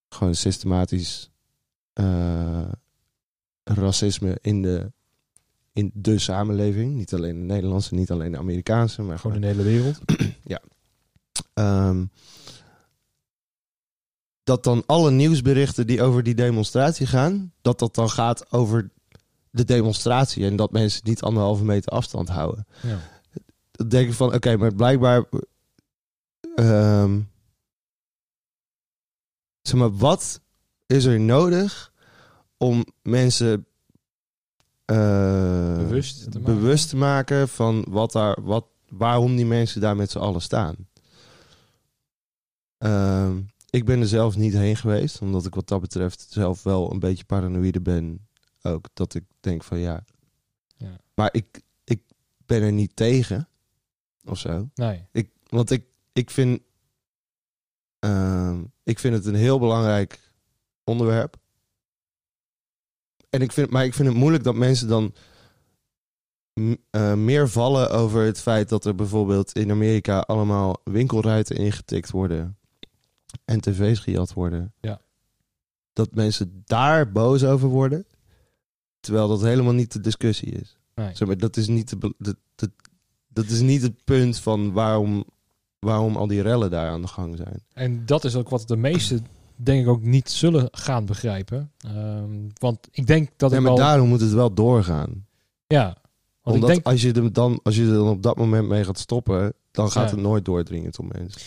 [0.08, 1.30] gewoon systematisch
[1.92, 2.68] eh,
[3.64, 4.92] racisme in de,
[5.72, 6.94] in de samenleving.
[6.94, 10.00] Niet alleen de Nederlandse, niet alleen de Amerikaanse, maar Gewoon de hele wereld.
[11.54, 12.04] Ehm,
[14.42, 18.90] dat dan alle nieuwsberichten die over die demonstratie gaan, dat dat dan gaat over
[19.50, 22.66] de demonstratie en dat mensen niet anderhalve meter afstand houden.
[22.82, 22.98] Ja.
[23.70, 25.24] Dan denk ik van, oké, maar blijkbaar,
[26.54, 27.20] ehm,
[29.62, 30.40] zeg maar, wat
[30.86, 31.92] is er nodig
[32.56, 33.66] om mensen
[34.90, 36.54] eh, Bewust te maken.
[36.54, 40.76] bewust te maken van wat daar, wat, waarom die mensen daar met z'n allen staan?
[42.78, 46.92] Ehm, ik ben er zelf niet heen geweest, omdat ik wat dat betreft zelf wel
[46.92, 48.26] een beetje paranoïde ben.
[48.62, 50.04] Ook dat ik denk van ja.
[50.76, 50.96] Ja.
[51.14, 52.02] Maar ik, ik
[52.46, 53.48] ben er niet tegen.
[54.24, 54.68] Of zo.
[54.74, 55.06] Nee.
[55.12, 56.60] Ik, want ik, ik, vind,
[57.98, 60.32] ehm, ik vind het een heel belangrijk
[60.84, 61.39] onderwerp.
[63.30, 65.14] En ik vind, maar ik vind het moeilijk dat mensen dan
[66.90, 72.58] eh, meer vallen over het feit dat er bijvoorbeeld in Amerika allemaal winkelruiten ingetikt worden
[73.44, 74.72] en tv's gejat worden.
[74.80, 75.00] Ja.
[75.92, 78.06] Dat mensen daar boos over worden,
[79.00, 80.76] terwijl dat helemaal niet de discussie is.
[80.94, 81.14] nee.
[81.16, 82.70] Zeg maar, dat is niet de, be- de, de-
[83.28, 85.24] dat is niet het punt van waarom,
[85.78, 87.64] waarom al die rellen daar aan de gang zijn.
[87.72, 89.26] En dat is ook wat de meesten
[89.62, 91.72] denk ik ook niet zullen gaan begrijpen.
[91.78, 95.26] Ehm, want ik denk dat Ja, ik maar daarom moet het wel doorgaan.
[95.66, 95.96] Ja.
[96.42, 98.68] Want Omdat ik denk, als, je er dan, als je er dan op dat moment
[98.68, 100.14] mee gaat stoppen, dan gaat Ja.
[100.14, 101.40] het nooit doordringen tot mensen.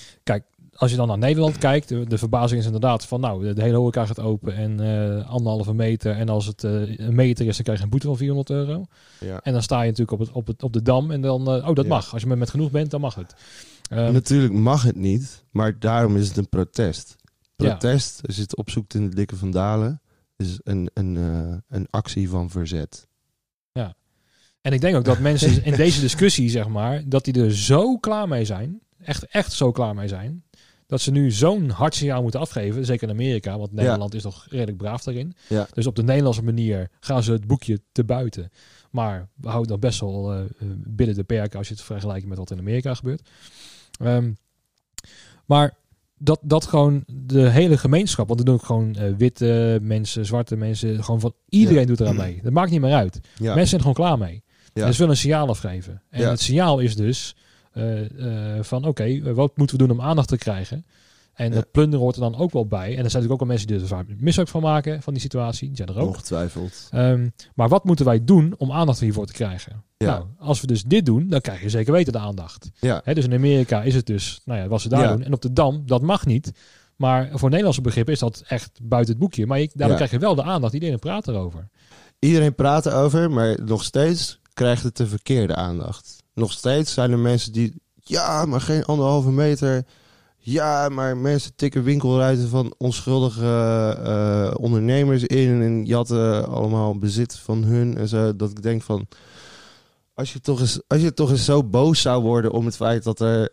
[0.75, 3.61] als je dan naar Nederland kijkt, de, de verbazing is inderdaad van nou, de, de
[3.61, 6.15] hele horeca gaat open en eh anderhalve meter.
[6.15, 8.85] En als het eh, een meter is, dan krijg je een boete van 400 euro.
[9.19, 9.39] Ja.
[9.43, 11.67] En dan sta je natuurlijk op, het, op, het, op de dam en dan, eh,
[11.69, 11.89] oh dat Ja.
[11.91, 12.13] mag.
[12.13, 13.35] Als je met, met genoeg bent, dan mag het.
[13.89, 17.15] Ehm, Natuurlijk mag het niet, maar daarom is het een protest.
[17.55, 17.69] Ja.
[17.69, 20.01] Protest, als je het opzoekt in de dikke vandalen,
[20.35, 23.07] is een, een, eh, een actie van verzet.
[24.63, 27.97] En ik denk ook dat mensen in deze discussie, zeg maar, dat die er zo
[27.97, 30.43] klaar mee zijn, echt, echt zo klaar mee zijn,
[30.85, 34.45] dat ze nu zo'n hard signaal moeten afgeven, zeker in Amerika, want Nederland is toch
[34.49, 35.35] redelijk braaf daarin.
[35.49, 35.67] Ja.
[35.73, 38.49] Dus op de Nederlandse manier gaan ze het boekje te buiten.
[38.91, 40.47] Maar we houden dan best wel eh, eh,
[40.77, 43.29] binnen de perken als je het vergelijkt met wat in Amerika gebeurt.
[43.99, 44.31] Ehm,
[45.45, 45.77] maar
[46.23, 50.55] dat, dat gewoon de hele gemeenschap, want er doen ook gewoon eh, witte mensen, zwarte
[50.55, 51.85] mensen, gewoon van iedereen Ja.
[51.87, 52.39] doet eraan mee.
[52.43, 53.19] Dat maakt niet meer uit.
[53.37, 53.55] Ja.
[53.55, 54.43] Mensen zijn er gewoon klaar mee.
[54.73, 54.85] Ja.
[54.85, 56.01] En ze willen een signaal afgeven.
[56.09, 57.35] En het signaal is dus
[57.71, 60.85] eh, eh, van oké, wat moeten we doen om aandacht te krijgen?
[61.33, 61.53] En Ja.
[61.55, 62.79] dat plunderen hoort er dan ook wel bij.
[62.79, 65.21] En er zijn natuurlijk ook wel mensen die er vaak misbruik van maken van die
[65.21, 65.67] situatie.
[65.67, 66.07] Die zijn er ook.
[66.07, 66.87] Ongetwijfeld.
[66.91, 69.83] Ehm, maar wat moeten wij doen om aandacht hiervoor te krijgen?
[69.97, 70.07] Ja.
[70.07, 72.69] Nou, als we dus dit doen, dan krijg je zeker weten de aandacht.
[72.79, 73.01] Ja.
[73.13, 75.11] Dus in Amerika is het dus, nou ja, wat ze daar Ja.
[75.11, 75.23] doen.
[75.23, 76.51] En op de Dam, dat mag niet.
[76.95, 79.45] Maar voor Nederlandse begrippen is dat echt buiten het boekje.
[79.45, 79.95] Maar je, Ja.
[79.95, 80.73] krijg je wel de aandacht.
[80.73, 81.69] Iedereen praat erover.
[82.19, 86.23] Iedereen praat erover, maar nog steeds krijgt het de verkeerde aandacht.
[86.33, 89.83] Nog steeds zijn er mensen die, ja, maar geen anderhalve meter.
[90.45, 93.45] Ja, maar mensen tikken winkelruiten van onschuldige
[94.03, 98.35] eh, ondernemers in en jatten allemaal bezit van hun en zo.
[98.35, 99.07] Dat ik denk van,
[100.13, 103.03] als je toch eens, als je toch eens zo boos zou worden om het feit
[103.03, 103.49] dat er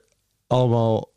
[0.47, 1.12] allemaal,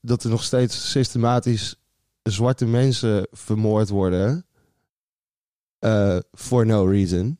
[0.00, 1.76] dat er nog steeds systematisch
[2.22, 4.46] zwarte mensen vermoord worden
[5.78, 7.38] eh for no reason.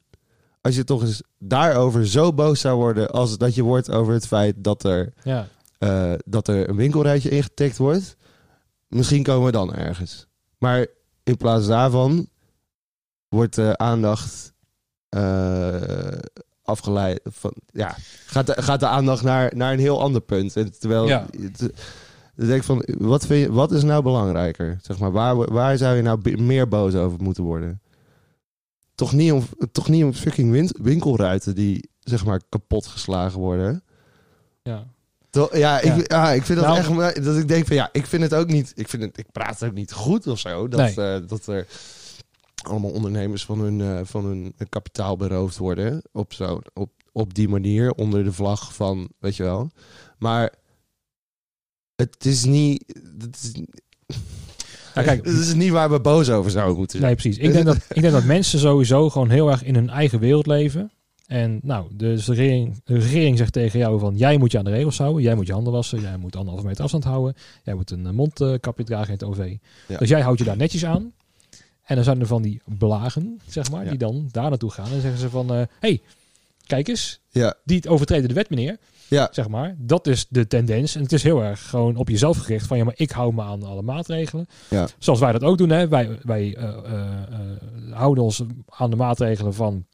[0.61, 4.27] Als je toch eens daarover zo boos zou worden als dat je wordt over het
[4.27, 5.49] feit dat er, Ja,
[5.79, 8.17] eh, dat er een winkelrijtje ingetikt wordt,
[8.89, 10.27] misschien komen we dan ergens.
[10.59, 10.87] Maar
[11.23, 12.29] in plaats daarvan
[13.29, 14.53] wordt de aandacht
[15.09, 16.19] eh,
[16.63, 17.21] afgeleid.
[17.25, 17.97] Van, ja,
[18.27, 20.57] gaat, de, gaat de aandacht naar, naar een heel ander punt.
[20.57, 21.27] En terwijl Ja.
[21.41, 21.63] het,
[22.37, 24.79] ik denk van, wat, vind je, wat is nou belangrijker?
[24.83, 27.81] Zeg maar, waar, waar zou je nou meer boos over moeten worden?
[28.95, 33.83] Toch niet om, toch niet om fucking win- winkelruiten die zeg maar kapot geslagen worden.
[34.63, 34.95] ja.
[35.53, 35.81] Ja.
[35.81, 38.35] Ik, ja, ik vind dat Nou- echt dat ik denk van ja, ik vind het
[38.35, 38.73] ook niet.
[38.75, 40.69] Ik vind het, ik praat het ook niet goed of zo.
[40.69, 41.15] Dat, Nee.
[41.15, 41.67] eh, dat er
[42.63, 47.49] allemaal ondernemers van hun, eh, van hun kapitaal beroofd worden op zo op, op die
[47.49, 49.71] manier onder de vlag van weet je wel.
[50.19, 50.53] Maar
[51.97, 52.85] het is niet.
[53.19, 53.63] Het is,
[54.95, 57.11] Ja, kijk, het is niet waar we boos over zouden moeten zijn.
[57.13, 57.39] Nee, precies.
[57.43, 60.47] Ik denk, dat, ik denk dat mensen sowieso gewoon heel erg in hun eigen wereld
[60.47, 60.91] leven.
[61.27, 64.17] En nou, dus de regering, de regering zegt tegen jou van...
[64.17, 66.01] jij moet je aan de regels houden, jij moet je handen wassen...
[66.01, 67.35] jij moet anderhalve meter afstand houden...
[67.65, 69.57] jij moet een eh, mondkapje dragen in het OV.
[69.89, 69.99] Ja.
[69.99, 71.13] Dus jij houdt je daar netjes aan.
[71.83, 73.85] En dan zijn er van die blagen, zeg maar...
[73.85, 73.91] Ja.
[73.91, 75.51] die dan daar naartoe gaan en zeggen ze van...
[75.51, 76.01] hé, hey,
[76.67, 78.79] kijk eens, Ja, die overtreden de wet, meneer.
[79.09, 79.75] ja, Zeg maar.
[79.79, 80.95] Dat is de tendens.
[80.95, 82.67] En het is heel erg gewoon op jezelf gericht.
[82.67, 84.49] Van ja, maar ik hou me aan alle maatregelen.
[84.71, 84.89] Ja.
[84.99, 85.71] Zoals wij dat ook doen.
[85.71, 85.89] Hè.
[85.89, 89.85] Wij, wij eh, eh, eh, houden ons aan de maatregelen van...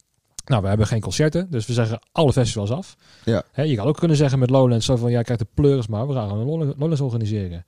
[0.44, 1.50] Nou, we hebben geen concerten.
[1.50, 2.96] Dus we zeggen alle festivals af.
[3.24, 3.42] Ja.
[3.54, 5.10] Je kan ook kunnen zeggen met Lowlands zo van...
[5.10, 6.06] Ja, kijk de pleurs maar.
[6.08, 7.64] We gaan een Lowlands- organiseren.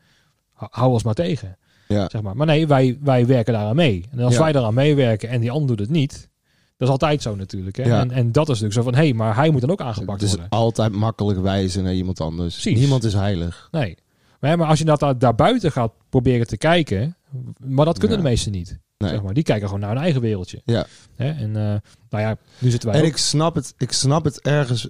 [0.53, 1.59] Hou- ons maar tegen.
[1.89, 2.09] ja.
[2.11, 2.37] Zeg maar.
[2.37, 4.05] maar nee, wij, wij werken daaraan mee.
[4.11, 4.41] En als Ja.
[4.41, 6.29] wij daaraan meewerken en die ander doet het niet...
[6.77, 7.77] Dat is altijd zo natuurlijk.
[7.77, 7.83] Hè?
[7.83, 8.01] Ja.
[8.01, 8.95] En, en dat is natuurlijk zo van...
[8.95, 10.59] Hé, hey, maar hij moet dan ook aangepakt Het is worden.
[10.59, 12.53] altijd makkelijk wijzen naar iemand anders.
[12.61, 12.79] Precies.
[12.79, 13.69] Niemand is heilig.
[13.71, 13.97] Nee.
[14.41, 17.17] Maar, maar als je dat daar, daarbuiten gaat proberen te kijken,
[17.59, 18.79] maar dat kunnen de meesten niet.
[18.97, 19.11] Nee.
[19.11, 19.35] Zeg maar.
[19.35, 20.63] Die kijken gewoon naar hun eigen wereldje.
[20.65, 20.87] Ja.
[21.15, 21.31] Hè?
[21.31, 21.63] En eh,
[22.11, 24.89] nou ja, nu zitten wij En ook- ik snap het, ik snap het ergens.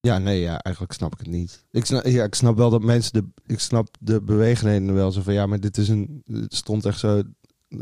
[0.00, 1.64] Ja, nee, ja, eigenlijk snap ik het niet.
[1.70, 5.22] Ik snap, ja, ik snap wel dat mensen de, ik snap de beweegredenen wel zo
[5.22, 7.22] van, ja, maar dit is een, het stond echt zo
[7.68, 7.78] eh,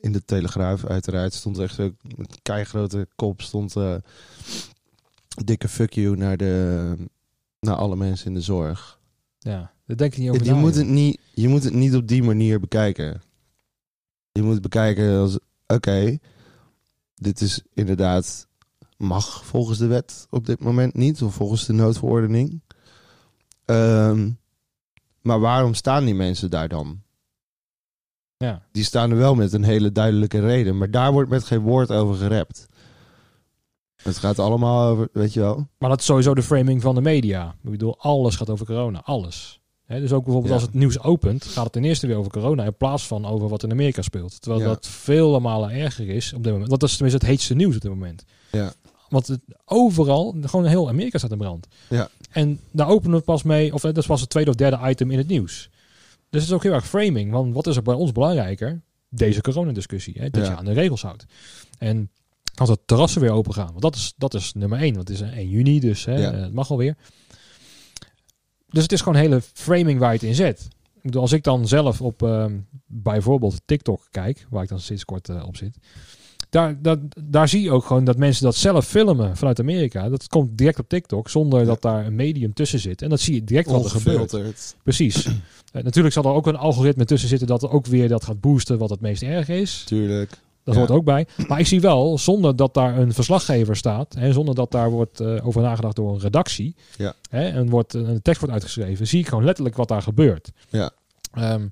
[0.00, 3.94] in de Telegraaf, uiteraard, stond echt zo met keigrote kop stond eh,
[5.44, 6.94] dikke fuck you naar de,
[7.60, 8.98] naar alle mensen in de zorg.
[9.38, 10.82] ja, daar denk ik niet over Je na, moet, joh.
[10.82, 13.22] het niet, je moet het niet op die manier bekijken.
[14.32, 16.18] Je moet het bekijken als, oké,
[17.14, 18.46] dit is inderdaad,
[18.96, 22.62] mag volgens de wet op dit moment niet, of volgens de noodverordening.
[23.64, 24.30] Ehm,
[25.22, 27.02] maar waarom staan die mensen daar dan?
[28.36, 28.66] Ja.
[28.72, 31.90] Die staan er wel met een hele duidelijke reden, maar daar wordt met geen woord
[31.90, 32.66] over gerept.
[34.02, 35.68] Het gaat allemaal over, weet je wel.
[35.78, 37.54] Maar dat is sowieso de framing van de media.
[37.62, 39.00] Ik bedoel, alles gaat over corona.
[39.04, 39.57] Alles.
[39.88, 40.52] Dus ook bijvoorbeeld Ja.
[40.52, 43.48] als het nieuws opent, gaat het ten eerste weer over corona in plaats van over
[43.48, 44.40] wat in Amerika speelt.
[44.40, 44.68] Terwijl Ja.
[44.68, 46.70] dat vele malen erger is op dit moment.
[46.70, 48.24] Dat is tenminste het heetste nieuws op dit moment.
[48.52, 48.72] Ja.
[49.08, 51.66] Want het, overal, gewoon heel Amerika staat in brand.
[51.88, 52.08] Ja.
[52.30, 55.10] En daar openen we pas mee, of eh, dat was het tweede of derde item
[55.10, 55.70] in het nieuws.
[56.30, 57.30] Dus het is ook heel erg framing.
[57.32, 58.80] Want wat is er bij ons belangrijker?
[59.08, 60.14] Deze coronadiscussie.
[60.18, 60.30] Hè?
[60.30, 60.50] Dat Ja.
[60.50, 61.24] je aan de regels houdt.
[61.78, 62.10] En
[62.54, 63.68] als het terrassen weer open gaan.
[63.68, 64.94] Want dat is, dat is nummer één.
[64.94, 66.96] Want het is eh, 1 juni, dus hè, eh, het mag alweer.
[68.70, 70.68] Dus het is gewoon een hele framing waar je het in zet.
[70.96, 72.56] Ik bedoel, als ik dan zelf op ehm,
[72.86, 75.76] bijvoorbeeld TikTok kijk, waar ik dan sinds kort eh, op zit.
[76.50, 80.08] Daar, daar, daar zie je ook gewoon dat mensen dat zelf filmen vanuit Amerika.
[80.08, 81.66] Dat komt direct op TikTok, zonder Ja.
[81.66, 83.02] dat daar een medium tussen zit.
[83.02, 84.74] En dat zie je direct wat er gebeurt.
[84.82, 85.26] Precies.
[85.72, 88.40] Eh, natuurlijk zal er ook een algoritme tussen zitten dat er ook weer dat gaat
[88.40, 89.82] boosten wat het meest erg is.
[89.86, 90.30] Tuurlijk.
[90.68, 91.26] Dat hoort ook bij.
[91.48, 95.20] Maar ik zie wel, zonder dat daar een verslaggever staat, en zonder dat daar wordt
[95.20, 97.14] eh, over nagedacht door een redactie, Ja.
[97.30, 100.50] hè, en wordt, een tekst wordt uitgeschreven, zie ik gewoon letterlijk wat daar gebeurt.
[100.68, 100.90] Ja.
[101.32, 101.66] Ehm,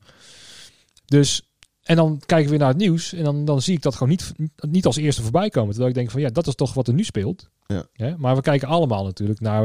[1.05, 1.43] dus,
[1.83, 4.09] en dan kijk ik weer naar het nieuws en dan, dan zie ik dat gewoon
[4.09, 5.69] niet, niet als eerste voorbij komen.
[5.71, 7.49] Terwijl ik denk van ja, dat is toch wat er nu speelt.
[7.67, 7.87] Ja.
[7.93, 8.17] Hè?
[8.17, 9.65] Maar we kijken allemaal natuurlijk naar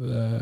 [0.00, 0.32] eh,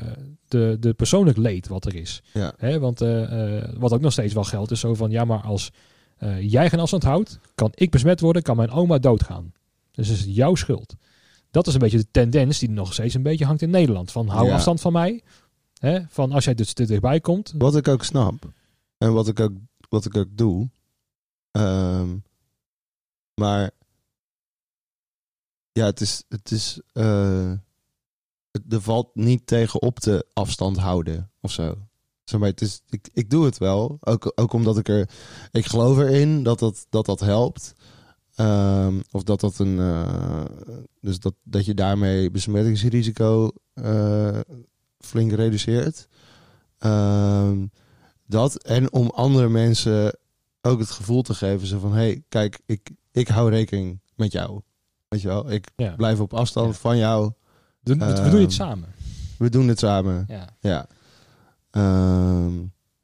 [0.48, 2.22] de, de persoonlijk leed wat er is.
[2.32, 2.54] Ja.
[2.56, 2.78] Hè?
[2.78, 5.70] Want eh, eh, wat ook nog steeds wel geldt is zo van ja, maar als
[6.24, 9.52] eh, jij geen afstand houdt, kan ik besmet worden, kan mijn oma doodgaan.
[9.90, 10.94] Dus het is jouw schuld.
[11.50, 14.12] Dat is een beetje de tendens die nog steeds een beetje hangt in Nederland.
[14.12, 14.54] Van hou Ja.
[14.54, 15.22] afstand van mij.
[15.78, 16.00] Hè?
[16.08, 17.54] Van als jij dus te dichtbij komt.
[17.58, 18.52] Wat ik ook snap.
[18.98, 19.52] En wat ik ook,
[19.88, 20.68] wat ik ook doe.
[21.50, 22.16] Ehm,
[23.34, 23.70] maar
[25.72, 26.24] ja, het is.
[26.28, 27.52] Het is eh,
[28.50, 31.76] het, er valt niet tegen op te afstand houden of zo.
[32.24, 33.96] Zeg maar, het is, ik, ik doe het wel.
[34.00, 35.08] Ook, ook omdat ik er.
[35.52, 37.72] Ik geloof erin dat dat, dat, dat helpt.
[38.34, 39.78] Ehm, of dat dat een.
[39.78, 40.44] eh,
[41.00, 44.38] dus dat, dat je daarmee besmettingsrisico eh,
[44.98, 46.08] flink reduceert.
[46.78, 47.66] Ehm,
[48.26, 50.18] dat en om andere mensen
[50.62, 54.32] ook het gevoel te geven zo van hé, hey, kijk, ik, ik hou rekening met
[54.32, 54.60] jou.
[55.08, 55.94] Weet je wel, ik Ja.
[55.96, 56.80] blijf op afstand Ja.
[56.80, 57.32] van jou.
[57.80, 58.88] We, we, we doen Ehm, het samen.
[59.38, 60.24] We doen het samen.
[60.28, 60.48] Ja.
[60.60, 60.86] Ja.
[61.74, 62.52] Ehm,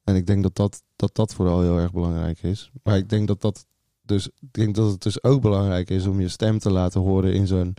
[0.04, 2.70] en ik denk dat dat, dat dat vooral heel erg belangrijk is.
[2.82, 3.66] Maar ik denk dat dat
[4.02, 7.32] dus, ik denk dat het dus ook belangrijk is om je stem te laten horen
[7.32, 7.74] in zo'n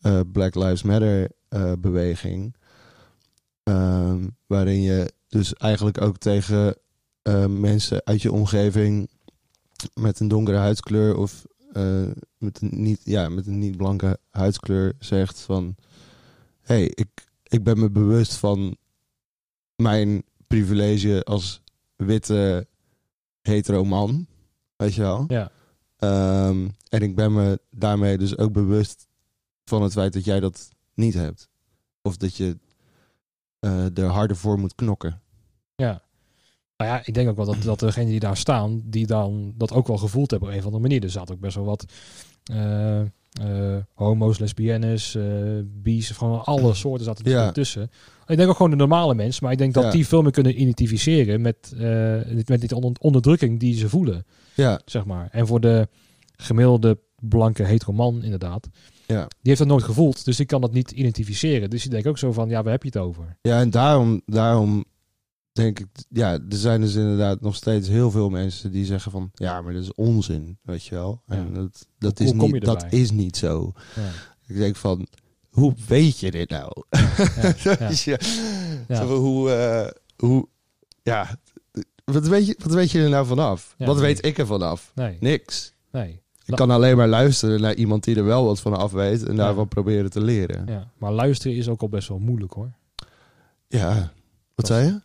[0.00, 2.56] eh, Black Lives Matter eh, beweging.
[3.62, 6.76] Ehm, waarin je dus eigenlijk ook tegen
[7.22, 9.10] eh, mensen uit je omgeving
[9.94, 11.44] met een donkere huidskleur of
[12.38, 15.74] met, een niet, ja, met een niet blanke huidskleur zegt van
[16.60, 17.08] hey, ik,
[17.42, 18.76] ik ben me bewust van
[19.82, 21.62] mijn privilege als
[21.96, 22.66] witte
[23.42, 24.26] hetero man.
[24.76, 25.24] Weet je wel?
[25.28, 25.50] Ja.
[25.96, 29.06] Ehm, en ik ben me daarmee dus ook bewust
[29.64, 31.48] van het feit dat jij dat niet hebt.
[32.02, 32.58] Of dat je
[33.58, 35.20] eh, er harder voor moet knokken.
[35.74, 36.02] Ja.
[36.76, 39.72] Nou ja, ik denk ook wel dat, dat degenen die daar staan, die dan dat
[39.72, 41.02] ook wel gevoeld hebben op een of andere manier.
[41.02, 41.84] Er zaten ook best wel wat
[42.44, 43.02] eh,
[43.40, 45.16] eh, homo's, lesbiennes,
[45.64, 47.46] bi's, gewoon alle soorten zaten Ja.
[47.46, 47.90] er tussen.
[48.26, 49.90] Ik denk ook gewoon de normale mensen, maar ik denk dat Ja.
[49.90, 54.24] die veel meer kunnen identificeren met, eh, met die onder- onderdrukking die ze voelen,
[54.54, 55.28] Ja, zeg maar.
[55.32, 55.88] En voor de
[56.36, 58.68] gemiddelde blanke hetero man inderdaad.
[59.06, 59.20] Ja.
[59.20, 61.70] Die heeft dat nooit gevoeld, dus die kan dat niet identificeren.
[61.70, 63.36] Dus die denkt ook zo van, ja, waar heb je het over?
[63.42, 64.84] Ja, en daarom, daarom
[65.52, 69.30] denk ik, ja, er zijn dus inderdaad nog steeds heel veel mensen die zeggen van,
[69.34, 71.22] ja, maar dat is onzin, weet je wel.
[71.26, 71.54] En Ja.
[71.60, 73.72] dat, dat, Hoe is niet, dat is niet zo.
[73.96, 74.02] Ja.
[74.46, 75.06] Ik denk van,
[75.50, 76.84] hoe weet je dit nou?
[76.90, 77.14] Ja,
[77.64, 77.76] ja.
[78.04, 78.16] Ja,
[78.88, 78.96] Ja.
[78.96, 80.48] zo hoe, eh, hoe,
[81.02, 81.36] ja,
[82.04, 83.74] wat weet, je, wat weet je er nou vanaf?
[83.78, 84.04] Ja, wat nee.
[84.04, 84.92] weet ik er vanaf?
[84.94, 85.74] Nee, Niks.
[85.90, 86.20] nee.
[86.44, 89.36] Ik kan alleen maar luisteren naar iemand die er wel wat van af weet en
[89.36, 89.68] daarvan Ja.
[89.68, 90.66] proberen te leren.
[90.66, 90.72] Ja.
[90.72, 90.90] Ja.
[90.98, 92.72] Maar luisteren is ook al best wel moeilijk hoor.
[94.54, 95.00] Wat zei je?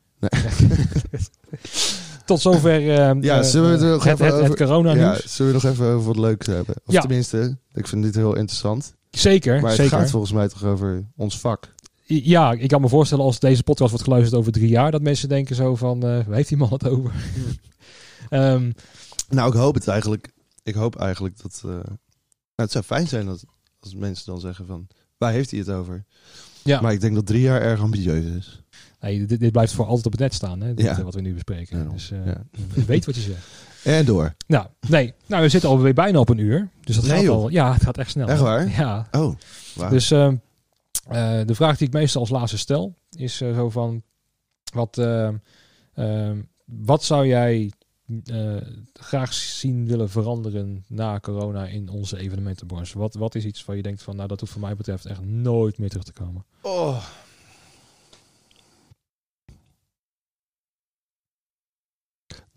[2.26, 5.36] Tot zover eh, Ja, eh, zullen we het nog het, even het, corona Ja, nieuws?
[5.36, 6.76] zullen we nog even over wat leuks hebben?
[6.86, 7.00] Of Ja.
[7.00, 8.94] tenminste, ik vind dit heel interessant.
[9.10, 9.98] Zeker, Maar het zeker.
[9.98, 11.76] gaat volgens mij toch over ons vak.
[12.04, 15.30] Ja, ik kan me voorstellen als deze podcast wordt geluisterd over drie jaar, dat mensen
[15.30, 17.12] denken zo van, eh waar heeft die man het over?
[18.30, 18.72] Ehm,
[19.30, 20.30] Nou, ik hoop het eigenlijk.
[20.64, 21.60] Ik hoop eigenlijk dat...
[21.64, 21.82] nou,
[22.56, 23.44] het zou fijn zijn dat,
[23.80, 24.88] als mensen dan zeggen van...
[25.18, 26.06] Waar heeft hij het over?
[26.64, 28.64] ja, Maar ik denk dat drie jaar erg ambitieus is.
[29.00, 30.98] Nee, dit, dit blijft voor altijd op het net staan, hè, dit, Ja.
[30.98, 31.90] eh, wat we nu bespreken.
[31.90, 32.44] Dus ja.
[32.76, 33.46] je weet wat je zegt.
[33.84, 34.36] En door.
[34.48, 36.70] Nou, nee, nou, we zitten alweer bijna op een uur.
[36.84, 38.28] Dus dat Nee, gaat al, ja, het gaat echt snel.
[38.28, 38.70] Echt waar?
[38.70, 39.36] Ja, Oh.
[39.90, 40.36] Dus ehm,
[41.08, 44.02] eh, de vraag die ik meestal als laatste stel is zo van
[44.74, 45.36] wat, ehm,
[45.94, 47.72] ehm, wat zou jij
[48.94, 52.98] graag zien willen veranderen na corona in onze evenementenbranche?
[52.98, 55.22] Wat, wat is iets waar je denkt van nou dat hoeft voor mij betreft echt
[55.26, 56.46] nooit meer terug te komen?
[56.62, 57.04] Oh.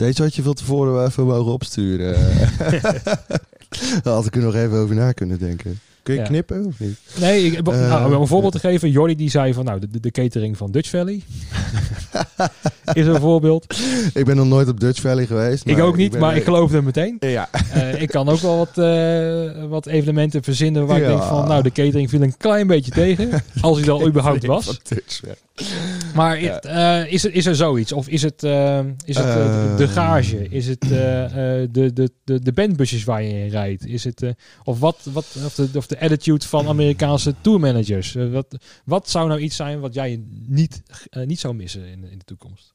[0.00, 2.14] Deze had je van tevoren wel even mogen opsturen.
[4.02, 5.80] Daar had ik er nog even over na kunnen denken.
[6.02, 6.26] Kun je Ja.
[6.26, 6.96] knippen of niet?
[7.18, 8.90] Nee, ik, Eh, nou, om een voorbeeld te geven.
[8.90, 11.22] Jordi die zei van nou de, de catering van Dutch Valley
[12.92, 13.76] is een voorbeeld.
[14.14, 15.66] Ik ben nog nooit op Dutch Valley geweest.
[15.68, 17.16] ik ook niet, maar ik geloof hem meteen.
[17.20, 17.48] Ja.
[17.72, 21.62] Eh, ik kan ook wel wat, eh, wat evenementen verzinnen waar ik denk van, nou,
[21.62, 23.30] de catering viel een klein beetje tegen.
[23.60, 24.80] Als hij er al überhaupt was.
[26.20, 26.60] Maar Ja.
[26.60, 27.92] eh, is, er, is er zoiets?
[27.92, 29.90] Of is het, eh, is het eh, de Eh.
[29.90, 30.48] gage?
[30.48, 31.92] Is het de, de,
[32.24, 33.86] de, de bandbusjes waar je in rijdt?
[33.86, 38.12] Is het, of, wat, wat, of, de, of de attitude van Amerikaanse tourmanagers?
[38.12, 40.82] Wat, wat zou nou iets zijn wat jij niet,
[41.24, 42.74] niet zou missen in, in de toekomst?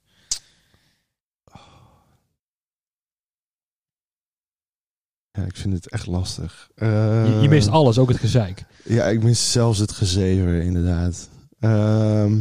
[5.31, 6.69] Ja, ik vind het echt lastig.
[6.75, 8.63] Je, je mist alles, ook het gezeik.
[8.83, 11.29] Ja, ik mis zelfs het gezever, inderdaad.
[11.59, 12.37] Ehm.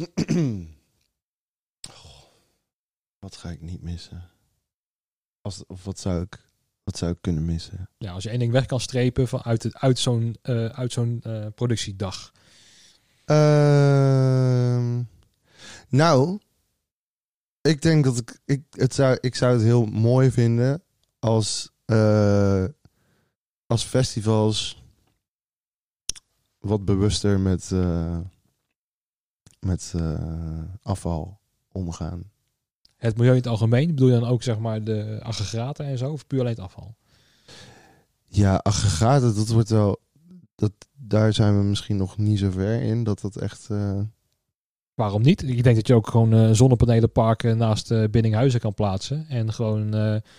[3.18, 4.30] Wat ga ik niet missen?
[5.40, 6.38] Als, of wat zou, ik,
[6.82, 7.88] wat zou ik kunnen missen?
[7.98, 10.92] Ja, als je één ding weg kan strepen van uit, het, uit zo'n eh, uit
[10.92, 12.32] zo'n eh, productiedag.
[13.24, 15.02] Ehm,
[15.88, 16.38] nou,
[17.60, 20.82] ik denk dat ik, ik, het zou, ik zou het heel mooi vinden
[21.18, 22.64] als, eh,
[23.66, 24.82] als festivals
[26.58, 27.70] wat bewuster met,
[29.60, 30.18] met eh,
[30.82, 31.40] afval
[31.72, 32.22] omgaan.
[32.96, 36.12] Het milieu in het algemeen, bedoel je dan ook zeg maar de aggregaten en zo,
[36.12, 36.94] of puur alleen het afval?
[38.26, 40.00] Ja, aggregaten, dat wordt wel.
[40.54, 43.04] Dat, daar zijn we misschien nog niet zo ver in.
[43.04, 43.66] Dat dat echt.
[43.70, 44.00] eh,
[44.94, 45.42] Waarom niet?
[45.42, 49.26] Ik denk dat je ook gewoon eh, zonnepanelenparken naast eh Binninghuizen kan plaatsen.
[49.28, 49.92] En gewoon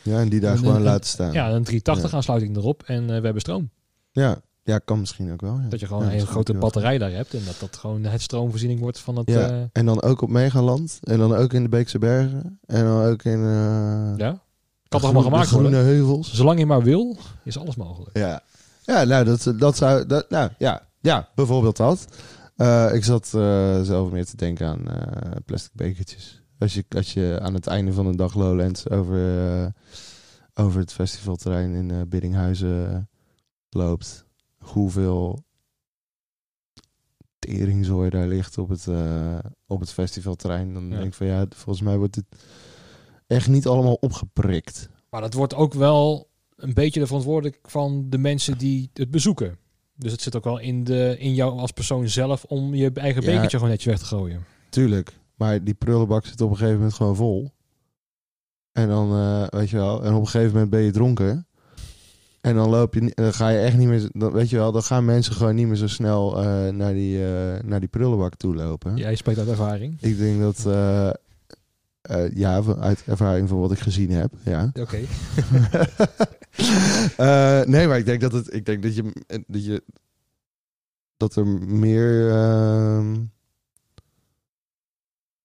[0.03, 1.32] ja, en die daar Een- gewoon een- laten staan.
[1.34, 2.15] ja, een 380 Ja.
[2.17, 3.69] aansluiting erop en we hebben stroom.
[4.11, 4.41] ja,
[4.72, 5.59] ja, kan misschien ook wel.
[5.63, 5.67] Ja.
[5.69, 8.80] Dat je gewoon Ja, een grote batterij daar hebt en dat dat gewoon het stroomvoorziening
[8.80, 9.30] wordt van het...
[9.30, 10.99] Ja, eh, en dan ook op Megaland.
[11.03, 12.59] En dan ook in de Beekse Bergen.
[12.65, 13.39] En dan ook in...
[13.39, 14.30] eh ja,
[14.88, 15.86] kan toch allemaal gemaakt groene worden?
[15.86, 16.34] heuvels.
[16.34, 18.17] Zolang je maar wil, is alles mogelijk.
[18.17, 18.41] Ja,
[18.84, 20.05] ja nou, dat, dat zou...
[20.05, 22.05] Dat, nou, ja, ja, bijvoorbeeld dat.
[22.55, 23.28] Eh, ik zat
[23.84, 24.86] zelf meer te denken aan
[25.45, 26.41] plastic bekertjes.
[26.59, 29.74] Als je, als je aan het einde van een dag Lowlands over,
[30.53, 33.09] over het festivalterrein in Biddinghuizen
[33.69, 34.30] loopt.
[34.62, 35.43] Hoeveel
[37.39, 40.74] teringzooi daar ligt op het, eh, op het festivalterrein.
[40.74, 40.89] Dan Ja.
[40.89, 42.26] denk ik van ja, volgens mij wordt het
[43.28, 44.89] echt niet allemaal opgeprikt.
[45.09, 49.57] Maar dat wordt ook wel een beetje de verantwoordelijk van de mensen die het bezoeken.
[49.95, 53.22] Dus het zit ook wel in, de, in jou als persoon zelf om je eigen
[53.22, 53.32] Ja.
[53.32, 54.45] bekertje gewoon netjes weg te gooien.
[54.70, 55.20] Tuurlijk.
[55.36, 57.51] Maar die prullenbak zit op een gegeven moment gewoon vol.
[58.72, 61.47] En dan, eh, weet je wel, en op een gegeven moment ben je dronken.
[62.41, 64.83] En dan loop je, dan ga je echt niet meer, dan, weet je wel, dan
[64.83, 68.55] gaan mensen gewoon niet meer zo snel eh, naar, die, eh, naar die prullenbak toe
[68.55, 68.95] lopen.
[68.97, 69.97] Jij spreekt uit ervaring.
[70.01, 71.09] Ik denk dat, eh,
[72.01, 74.71] eh, ja, uit ervaring van wat ik gezien heb, ja.
[74.79, 74.99] Oké.
[77.65, 79.03] Nee, maar ik denk dat het, ik denk dat je,
[79.47, 79.83] dat je,
[81.17, 83.15] dat er meer, ehm,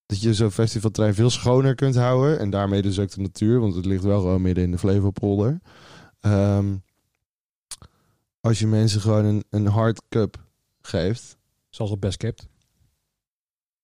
[0.07, 2.39] dat je zo'n festivalterrein veel schoner kunt houden.
[2.39, 5.61] En daarmee dus ook de natuur, want het ligt wel gewoon midden in de Flevopolder.
[6.21, 6.75] Ehm,
[8.47, 10.45] als je mensen gewoon een, een hard cup
[10.81, 11.37] geeft.
[11.71, 12.49] Zoals op Best Kept.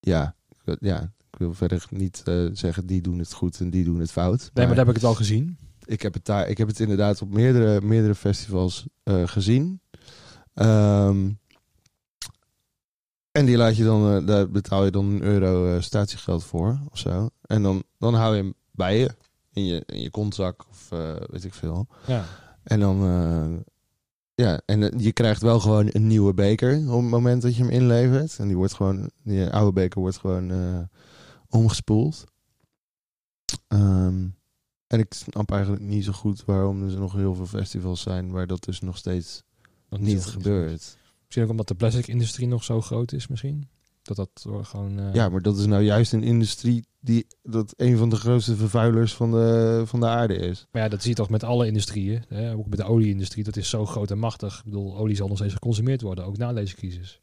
[0.01, 0.35] Ja,
[0.79, 4.13] ja, ik wil verder niet eh, zeggen die doen het goed en die doen het
[4.13, 4.51] fout.
[4.55, 5.59] Nee, maar daar heb ik het al gezien.
[5.85, 9.81] ik heb het daar, ik heb het inderdaad op meerdere, meerdere festivals eh, gezien.
[10.55, 11.31] Ehm,
[13.33, 16.99] en die laat je dan, eh, daar betaal je dan een euro statiegeld voor of
[16.99, 17.29] zo.
[17.43, 19.11] En dan, dan hou je hem bij je
[19.53, 20.89] in je, in je kontzak of
[21.31, 21.87] weet ik veel.
[22.07, 22.25] Ja.
[22.63, 23.65] En dan,
[24.43, 27.63] ja, en eh, je krijgt wel gewoon een nieuwe beker op het moment dat je
[27.63, 28.39] hem inlevert.
[28.39, 30.81] En die wordt gewoon, die oude beker wordt gewoon eh,
[31.49, 32.25] omgespoeld.
[33.69, 34.27] Ehm,
[34.87, 38.47] en ik snap eigenlijk niet zo goed waarom er nog heel veel festivals zijn waar
[38.47, 39.43] dat dus nog steeds
[39.89, 40.97] niet gebeurt.
[41.25, 43.69] Misschien ook omdat de plastic industrie nog zo groot is misschien.
[44.03, 44.99] Dat dat gewoon...
[44.99, 48.57] eh, Ja, maar dat is nou juist een industrie die dat een van de grootste
[48.57, 50.67] vervuilers van de, van de aarde is.
[50.73, 52.25] Maar ja, dat zie je toch met alle industrieën.
[52.29, 52.55] Hè?
[52.57, 53.45] Ook met de olieindustrie.
[53.45, 54.59] Dat is zo groot en machtig.
[54.59, 56.25] Ik bedoel, olie zal nog steeds geconsumeerd worden.
[56.25, 57.21] Ook na deze crisis.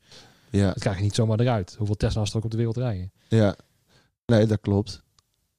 [0.50, 1.76] Ja, Dat krijg je niet zomaar eruit.
[1.78, 3.12] Hoeveel Tesla's er ook op de wereld rijden.
[3.28, 3.56] ja.
[4.26, 5.04] Nee, dat klopt.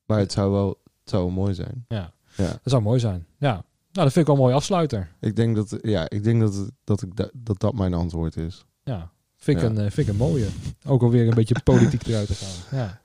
[0.07, 0.69] Maar het zou wel,
[1.01, 1.85] het zou wel mooi zijn.
[1.89, 2.47] Ja, Ja.
[2.49, 3.27] dat zou mooi zijn.
[3.39, 5.13] Ja, nou, dat vind ik wel een mooie afsluiter.
[5.21, 8.65] Ik denk dat, ja, ik denk dat, dat, ik da- dat dat mijn antwoord is.
[8.85, 9.11] Ja,
[9.41, 9.69] vind ik, Ja.
[9.71, 10.47] Een, eh, vind ik een mooie.
[10.87, 12.79] Ook alweer een beetje politiek eruit te gaan.
[12.79, 13.01] Ja,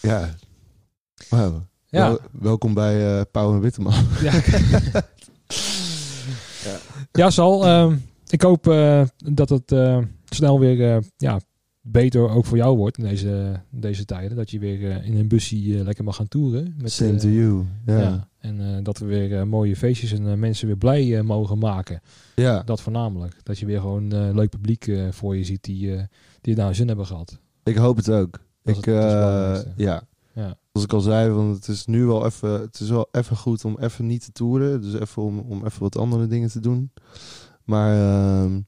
[0.00, 0.34] Ja.
[1.28, 1.66] Wauw.
[1.88, 2.06] ja.
[2.08, 3.94] Wel- welkom bij eh Pauw en Witteman.
[4.22, 4.32] ja.
[7.12, 7.96] ja Sal, ehm,
[8.28, 9.72] ik hoop eh, dat het
[10.28, 11.40] snel weer ja,
[11.84, 14.36] beter ook voor jou wordt in deze, deze tijden.
[14.36, 16.74] Dat je weer eh, in een busje eh, lekker mag gaan toeren.
[16.78, 17.64] Met, Same eh, to you.
[17.86, 17.98] Ja.
[17.98, 18.00] Ja.
[18.02, 18.28] Ja.
[18.38, 21.58] En eh, dat we weer eh, mooie feestjes en eh, mensen weer blij eh, mogen
[21.58, 22.00] maken.
[22.64, 23.36] Dat voornamelijk.
[23.42, 26.02] Dat je weer gewoon eh, leuk publiek eh, voor je ziet die, eh
[26.40, 27.38] die daar zin hebben gehad.
[27.64, 28.40] Ik hoop het ook.
[28.62, 30.02] Dat ik, het- het eh, ja.
[30.34, 30.58] Ja.
[30.72, 33.64] Zoals ik al zei, want het is nu wel even, het is wel even goed
[33.64, 34.82] om even niet te toeren.
[34.82, 36.92] Dus even om, om even wat andere dingen te doen.
[37.64, 38.60] Maar ehm,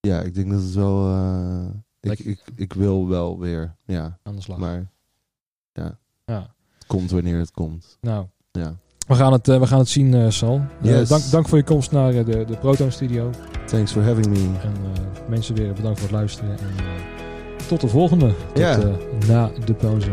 [0.00, 1.08] ja, ik denk dat het wel.
[1.08, 1.66] eh,
[2.00, 3.76] ik, ik, ik wil wel weer.
[3.84, 4.58] Ja, Aan de slag.
[4.58, 4.86] maar
[5.72, 5.98] ja.
[6.24, 7.98] het komt wanneer het komt.
[8.00, 8.76] Nou, Ja.
[9.06, 10.60] we gaan het, eh, we gaan het zien, eh, Sal.
[10.82, 13.30] Eh, dank, dank voor je komst naar de, de Proton Studio.
[13.66, 14.58] Thanks for having me.
[14.62, 14.72] En
[15.28, 16.50] mensen weer bedankt voor het luisteren.
[16.58, 18.34] En tot de volgende.
[18.48, 18.96] Tot Ja.
[19.26, 20.10] na de pauze.